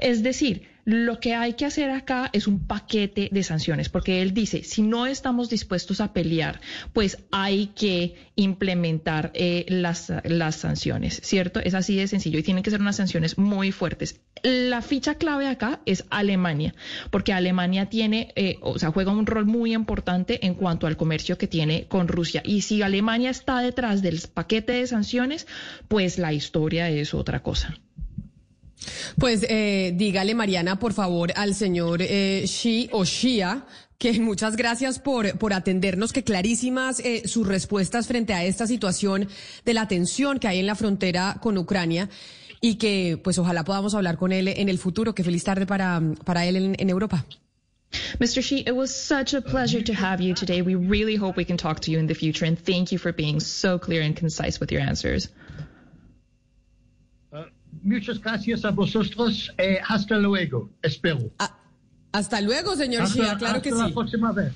Es 0.00 0.22
decir, 0.22 0.75
lo 0.86 1.18
que 1.18 1.34
hay 1.34 1.54
que 1.54 1.66
hacer 1.66 1.90
acá 1.90 2.30
es 2.32 2.46
un 2.46 2.64
paquete 2.64 3.28
de 3.32 3.42
sanciones, 3.42 3.88
porque 3.88 4.22
él 4.22 4.32
dice, 4.32 4.62
si 4.62 4.82
no 4.82 5.06
estamos 5.06 5.50
dispuestos 5.50 6.00
a 6.00 6.12
pelear, 6.12 6.60
pues 6.92 7.18
hay 7.32 7.66
que 7.74 8.14
implementar 8.36 9.32
eh, 9.34 9.66
las, 9.68 10.12
sanciones, 10.54 11.20
¿cierto? 11.24 11.58
Es 11.58 11.74
así 11.74 11.96
de 11.96 12.06
sencillo 12.06 12.38
y 12.38 12.44
tienen 12.44 12.62
que 12.62 12.70
ser 12.70 12.80
unas 12.80 12.96
sanciones 12.96 13.36
muy 13.36 13.72
fuertes. 13.72 14.20
La 14.44 14.80
ficha 14.80 15.16
clave 15.16 15.48
acá 15.48 15.80
es 15.86 16.04
Alemania, 16.08 16.72
porque 17.10 17.32
Alemania 17.32 17.86
tiene, 17.86 18.32
eh, 18.36 18.58
o 18.60 18.78
sea, 18.78 18.92
juega 18.92 19.10
un 19.10 19.26
rol 19.26 19.44
muy 19.44 19.74
importante 19.74 20.46
en 20.46 20.54
cuanto 20.54 20.86
al 20.86 20.96
comercio 20.96 21.36
que 21.36 21.48
tiene 21.48 21.88
con 21.88 22.06
Rusia. 22.06 22.42
Y 22.44 22.60
si 22.60 22.82
Alemania 22.82 23.30
está 23.30 23.58
detrás 23.58 24.02
del 24.02 24.20
paquete 24.32 24.74
de 24.74 24.86
sanciones, 24.86 25.48
pues 25.88 26.18
la 26.18 26.32
historia 26.32 26.88
es 26.90 27.12
otra 27.12 27.42
cosa. 27.42 27.76
Pues 29.18 29.44
eh, 29.48 29.92
dígale, 29.94 30.34
Mariana, 30.34 30.78
por 30.78 30.92
favor, 30.92 31.32
al 31.36 31.54
señor 31.54 32.00
eh, 32.02 32.44
Xi 32.46 32.88
o 32.92 33.04
Xia, 33.04 33.64
que 33.98 34.12
muchas 34.20 34.56
gracias 34.56 34.98
por, 34.98 35.38
por 35.38 35.52
atendernos, 35.52 36.12
que 36.12 36.22
clarísimas 36.22 37.00
eh, 37.00 37.22
sus 37.26 37.46
respuestas 37.46 38.06
frente 38.06 38.34
a 38.34 38.44
esta 38.44 38.66
situación 38.66 39.28
de 39.64 39.74
la 39.74 39.88
tensión 39.88 40.38
que 40.38 40.48
hay 40.48 40.58
en 40.58 40.66
la 40.66 40.74
frontera 40.74 41.38
con 41.40 41.56
Ucrania 41.56 42.08
y 42.60 42.76
que 42.76 43.18
pues 43.22 43.38
ojalá 43.38 43.64
podamos 43.64 43.94
hablar 43.94 44.16
con 44.16 44.32
él 44.32 44.48
en 44.48 44.68
el 44.68 44.78
futuro. 44.78 45.14
Qué 45.14 45.24
feliz 45.24 45.44
tarde 45.44 45.66
para, 45.66 46.00
para 46.24 46.44
él 46.46 46.56
en, 46.56 46.76
en 46.78 46.90
Europa. 46.90 47.24
Mr. 48.18 48.42
Xi, 48.42 48.60
it 48.66 48.74
was 48.74 48.90
such 48.94 49.32
a 49.34 49.40
pleasure 49.40 49.82
to 49.82 49.92
have 49.94 50.20
you 50.20 50.34
today. 50.34 50.60
We 50.60 50.74
really 50.74 51.16
hope 51.16 51.36
we 51.36 51.44
can 51.44 51.56
talk 51.56 51.80
to 51.80 51.90
you 51.90 51.98
in 51.98 52.08
the 52.08 52.14
future, 52.14 52.44
and 52.44 52.58
thank 52.58 52.90
you 52.92 52.98
for 52.98 53.12
being 53.12 53.40
so 53.40 53.78
clear 53.78 54.02
and 54.02 54.14
concise 54.16 54.58
with 54.60 54.70
your 54.72 54.82
answers. 54.82 55.28
Muchas 57.86 58.20
gracias 58.20 58.64
a 58.64 58.72
vosotros. 58.72 59.52
Eh, 59.58 59.78
hasta 59.88 60.18
luego, 60.18 60.70
espero. 60.82 61.30
Ah, 61.38 61.56
hasta 62.10 62.40
luego, 62.40 62.74
señor 62.74 63.02
hasta, 63.02 63.14
Shia, 63.14 63.38
claro 63.38 63.56
hasta 63.58 63.62
que 63.62 63.70
la 63.70 63.86
sí. 63.86 63.92
próxima 63.92 64.32
vez. 64.32 64.52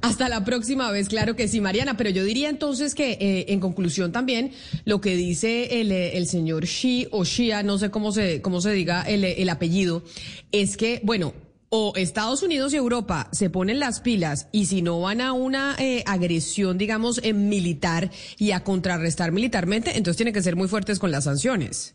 Hasta 0.00 0.28
la 0.28 0.44
próxima 0.44 0.90
vez, 0.92 1.08
claro 1.08 1.34
que 1.34 1.48
sí, 1.48 1.60
Mariana. 1.60 1.96
Pero 1.96 2.10
yo 2.10 2.22
diría 2.22 2.48
entonces 2.48 2.94
que, 2.94 3.18
eh, 3.20 3.46
en 3.48 3.58
conclusión 3.58 4.12
también, 4.12 4.52
lo 4.84 5.00
que 5.00 5.16
dice 5.16 5.80
el, 5.80 5.90
eh, 5.90 6.16
el 6.16 6.28
señor 6.28 6.64
Xi 6.64 7.08
o 7.10 7.24
Xia, 7.24 7.64
no 7.64 7.78
sé 7.78 7.90
cómo 7.90 8.12
se, 8.12 8.40
cómo 8.42 8.60
se 8.60 8.70
diga 8.70 9.02
el, 9.02 9.24
el 9.24 9.48
apellido, 9.48 10.04
es 10.52 10.76
que, 10.76 11.00
bueno, 11.02 11.34
o 11.74 11.94
Estados 11.96 12.42
Unidos 12.42 12.74
y 12.74 12.76
Europa 12.76 13.28
se 13.32 13.48
ponen 13.48 13.80
las 13.80 14.00
pilas 14.00 14.46
y 14.52 14.66
si 14.66 14.82
no 14.82 15.00
van 15.00 15.22
a 15.22 15.32
una 15.32 15.74
eh, 15.78 16.04
agresión, 16.06 16.76
digamos, 16.76 17.18
eh, 17.24 17.32
militar 17.32 18.10
y 18.36 18.50
a 18.50 18.62
contrarrestar 18.62 19.32
militarmente, 19.32 19.96
entonces 19.96 20.18
tienen 20.18 20.34
que 20.34 20.42
ser 20.42 20.54
muy 20.54 20.68
fuertes 20.68 20.98
con 20.98 21.10
las 21.10 21.24
sanciones. 21.24 21.94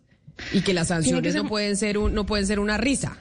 Y 0.53 0.61
que 0.61 0.73
las 0.73 0.87
que 0.87 0.93
sanciones 0.95 1.33
ser- 1.33 1.43
no 1.43 1.49
pueden 1.49 1.75
ser 1.77 1.97
un, 1.97 2.13
no 2.13 2.25
pueden 2.25 2.45
ser 2.47 2.59
una 2.59 2.77
risa. 2.77 3.17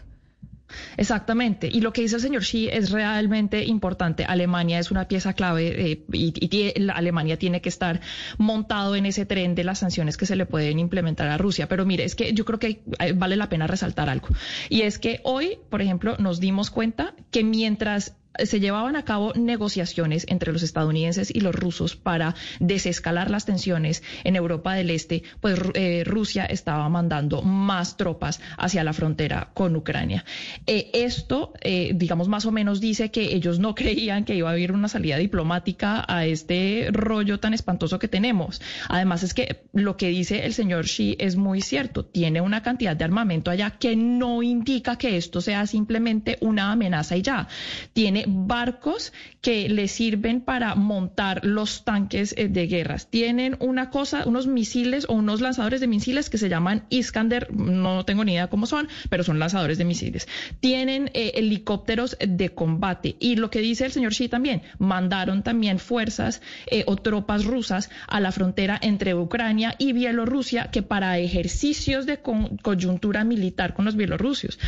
Exactamente. 0.96 1.68
Y 1.72 1.81
lo 1.81 1.92
que 1.92 2.02
dice 2.02 2.16
el 2.16 2.22
señor 2.22 2.42
Xi 2.42 2.68
es 2.68 2.90
realmente 2.90 3.64
importante. 3.64 4.24
Alemania 4.24 4.79
es 4.79 4.90
una 4.90 5.07
pieza 5.09 5.33
clave 5.33 5.92
eh, 5.92 6.05
y, 6.12 6.26
y 6.44 6.48
tie- 6.48 6.76
la 6.79 6.94
Alemania 6.94 7.38
tiene 7.38 7.61
que 7.61 7.68
estar 7.68 8.00
montado 8.37 8.96
en 8.96 9.07
ese 9.07 9.26
tren 9.26 9.55
de 9.55 9.64
las 9.64 9.79
sanciones 9.79 10.16
que 10.16 10.26
se 10.26 10.35
le 10.37 10.44
pueden 10.44 10.79
implementar 10.79 11.29
a 11.29 11.38
Rusia. 11.38 11.68
Pero 11.68 11.87
mire, 11.87 12.05
es 12.05 12.14
que 12.16 12.33
yo 12.33 12.44
creo 12.44 12.59
que 12.59 12.83
eh, 12.98 13.12
vale 13.14 13.37
la 13.37 13.48
pena 13.48 13.66
resaltar 13.66 14.09
algo. 14.09 14.29
Y 14.68 14.83
es 14.83 14.98
que 14.98 15.20
hoy, 15.22 15.59
por 15.70 15.83
ejemplo, 15.83 16.16
nos 16.18 16.40
dimos 16.40 16.70
cuenta 16.70 17.14
que 17.31 17.44
mientras 17.44 18.16
se 18.44 18.61
llevaban 18.61 18.96
a 18.96 19.05
cabo 19.05 19.33
negociaciones 19.35 20.27
entre 20.29 20.53
los 20.53 20.62
estadounidenses 20.62 21.35
y 21.35 21.40
los 21.40 21.55
rusos 21.55 21.96
para 21.96 22.35
desescalar 22.61 23.31
las 23.31 23.46
tensiones 23.46 24.03
en 24.25 24.37
Europa 24.37 24.75
del 24.75 24.90
Este, 24.90 25.22
pues 25.40 25.59
eh, 25.75 26.03
Rusia 26.05 26.44
estaba 26.44 26.88
mandando 26.88 27.42
más 27.42 27.96
tropas 27.96 28.40
hacia 28.59 28.85
la 28.85 28.92
frontera 28.92 29.51
con 29.55 29.77
Ucrania. 29.77 30.25
Eh, 30.66 30.90
esto, 30.92 31.53
eh, 31.61 31.92
digamos, 31.94 32.29
más 32.29 32.46
o 32.46 32.53
menos 32.53 32.81
dice 32.81 33.11
que 33.11 33.35
ellos 33.35 33.59
no 33.59 33.75
creían 33.75 34.25
que 34.25 34.35
iba 34.35 34.49
a 34.49 34.53
haber 34.53 34.72
una 34.72 34.88
salida 34.88 35.16
diplomática 35.16 36.05
a 36.07 36.27
este 36.27 36.88
rollo 36.90 37.40
tan 37.40 37.55
espantoso 37.55 37.99
que 37.99 38.09
tenemos. 38.09 38.61
Además, 38.88 39.22
es 39.22 39.35
que 39.35 39.64
lo 39.72 39.96
que 39.96 40.09
dice 40.09 40.44
el 40.46 40.55
señor 40.55 40.85
Xi 40.85 41.16
es 41.18 41.37
muy 41.37 41.61
cierto. 41.61 42.05
Tiene 42.05 42.40
una 42.40 42.62
cantidad 42.62 42.96
de 42.96 43.05
armamento 43.05 43.51
allá 43.51 43.70
que 43.70 43.96
no 43.96 44.42
indica 44.42 44.96
que 44.96 45.16
esto 45.16 45.40
sea 45.40 45.66
simplemente 45.66 46.38
una 46.40 46.72
amenaza 46.72 47.16
y 47.16 47.22
ya. 47.22 47.49
Tiene 47.92 48.25
barcos 48.26 49.12
que 49.40 49.68
le 49.68 49.88
sirven 49.88 50.40
para 50.40 50.74
montar 50.74 51.44
los 51.44 51.84
tanques 51.84 52.34
eh, 52.36 52.48
de 52.48 52.66
guerras. 52.66 53.08
Tienen 53.10 53.56
una 53.60 53.90
cosa, 53.90 54.24
unos 54.26 54.46
misiles 54.46 55.06
o 55.08 55.14
unos 55.14 55.40
lanzadores 55.40 55.80
de 55.80 55.86
misiles 55.86 56.30
que 56.30 56.38
se 56.38 56.48
llaman 56.48 56.84
Iskander, 56.90 57.52
no 57.52 58.04
tengo 58.04 58.24
ni 58.24 58.32
idea 58.32 58.48
cómo 58.48 58.66
son, 58.66 58.88
pero 59.08 59.24
son 59.24 59.38
lanzadores 59.38 59.78
de 59.78 59.84
misiles. 59.84 60.28
Tienen 60.60 61.10
eh, 61.14 61.32
helicópteros 61.36 62.16
de 62.20 62.50
combate. 62.50 63.16
Y 63.20 63.36
lo 63.36 63.50
que 63.50 63.60
dice 63.60 63.86
el 63.86 63.92
señor 63.92 64.12
Xi 64.12 64.28
también, 64.28 64.62
mandaron 64.78 65.42
también 65.42 65.78
fuerzas 65.78 66.42
eh, 66.66 66.84
o 66.86 66.96
tropas 66.96 67.44
rusas 67.44 67.90
a 68.08 68.20
la 68.20 68.32
frontera 68.32 68.78
entre 68.82 69.14
Ucrania 69.14 69.74
y 69.78 69.92
Bielorrusia 69.92 70.70
que 70.70 70.82
para 70.82 71.18
ejercicios 71.18 72.06
de 72.06 72.20
coyuntura 72.62 73.24
militar 73.24 73.74
con 73.74 73.84
los 73.84 73.96
bielorrusios. 73.96 74.58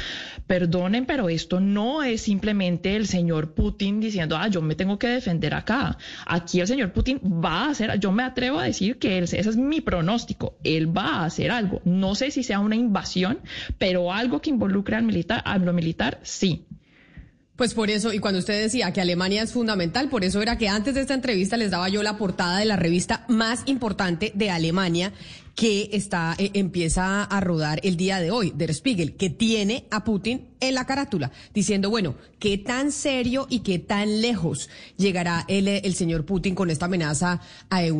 Perdonen, 0.46 1.06
pero 1.06 1.28
esto 1.28 1.60
no 1.60 2.02
es 2.02 2.22
simplemente 2.22 2.96
el 2.96 3.06
Putin 3.54 4.00
diciendo, 4.00 4.36
ah, 4.36 4.48
yo 4.48 4.62
me 4.62 4.74
tengo 4.74 4.98
que 4.98 5.08
defender 5.08 5.54
acá. 5.54 5.98
Aquí 6.26 6.60
el 6.60 6.66
señor 6.66 6.92
Putin 6.92 7.20
va 7.22 7.64
a 7.64 7.70
hacer, 7.70 7.98
yo 7.98 8.12
me 8.12 8.22
atrevo 8.22 8.58
a 8.58 8.64
decir 8.64 8.98
que 8.98 9.18
él, 9.18 9.24
ese 9.24 9.40
es 9.40 9.56
mi 9.56 9.80
pronóstico, 9.80 10.56
él 10.64 10.96
va 10.96 11.16
a 11.16 11.24
hacer 11.24 11.50
algo. 11.50 11.80
No 11.84 12.14
sé 12.14 12.30
si 12.30 12.42
sea 12.42 12.60
una 12.60 12.76
invasión, 12.76 13.40
pero 13.78 14.12
algo 14.12 14.40
que 14.40 14.50
involucre 14.50 14.96
al 14.96 15.02
militar, 15.02 15.42
a 15.44 15.58
lo 15.58 15.72
militar, 15.72 16.20
sí. 16.22 16.66
Pues 17.58 17.74
por 17.74 17.90
eso, 17.90 18.12
y 18.12 18.20
cuando 18.20 18.38
usted 18.38 18.62
decía 18.62 18.92
que 18.92 19.00
Alemania 19.00 19.42
es 19.42 19.52
fundamental, 19.52 20.08
por 20.08 20.22
eso 20.22 20.40
era 20.40 20.56
que 20.56 20.68
antes 20.68 20.94
de 20.94 21.00
esta 21.00 21.14
entrevista 21.14 21.56
les 21.56 21.72
daba 21.72 21.88
yo 21.88 22.04
la 22.04 22.16
portada 22.16 22.60
de 22.60 22.64
la 22.64 22.76
revista 22.76 23.24
más 23.26 23.64
importante 23.66 24.30
de 24.32 24.48
Alemania 24.48 25.12
que 25.56 25.90
está 25.92 26.36
eh, 26.38 26.52
empieza 26.54 27.24
a 27.24 27.40
rodar 27.40 27.80
el 27.82 27.96
día 27.96 28.20
de 28.20 28.30
hoy, 28.30 28.52
Der 28.54 28.72
Spiegel, 28.72 29.16
que 29.16 29.28
tiene 29.28 29.86
a 29.90 30.04
Putin 30.04 30.50
en 30.60 30.74
la 30.76 30.86
carátula, 30.86 31.32
diciendo, 31.52 31.90
bueno, 31.90 32.14
qué 32.38 32.58
tan 32.58 32.92
serio 32.92 33.48
y 33.50 33.58
qué 33.60 33.80
tan 33.80 34.20
lejos 34.20 34.70
llegará 34.96 35.44
el, 35.48 35.66
el 35.66 35.94
señor 35.96 36.24
Putin 36.24 36.54
con 36.54 36.70
esta 36.70 36.84
amenaza 36.84 37.40
a 37.70 37.82
Europa. 37.82 37.96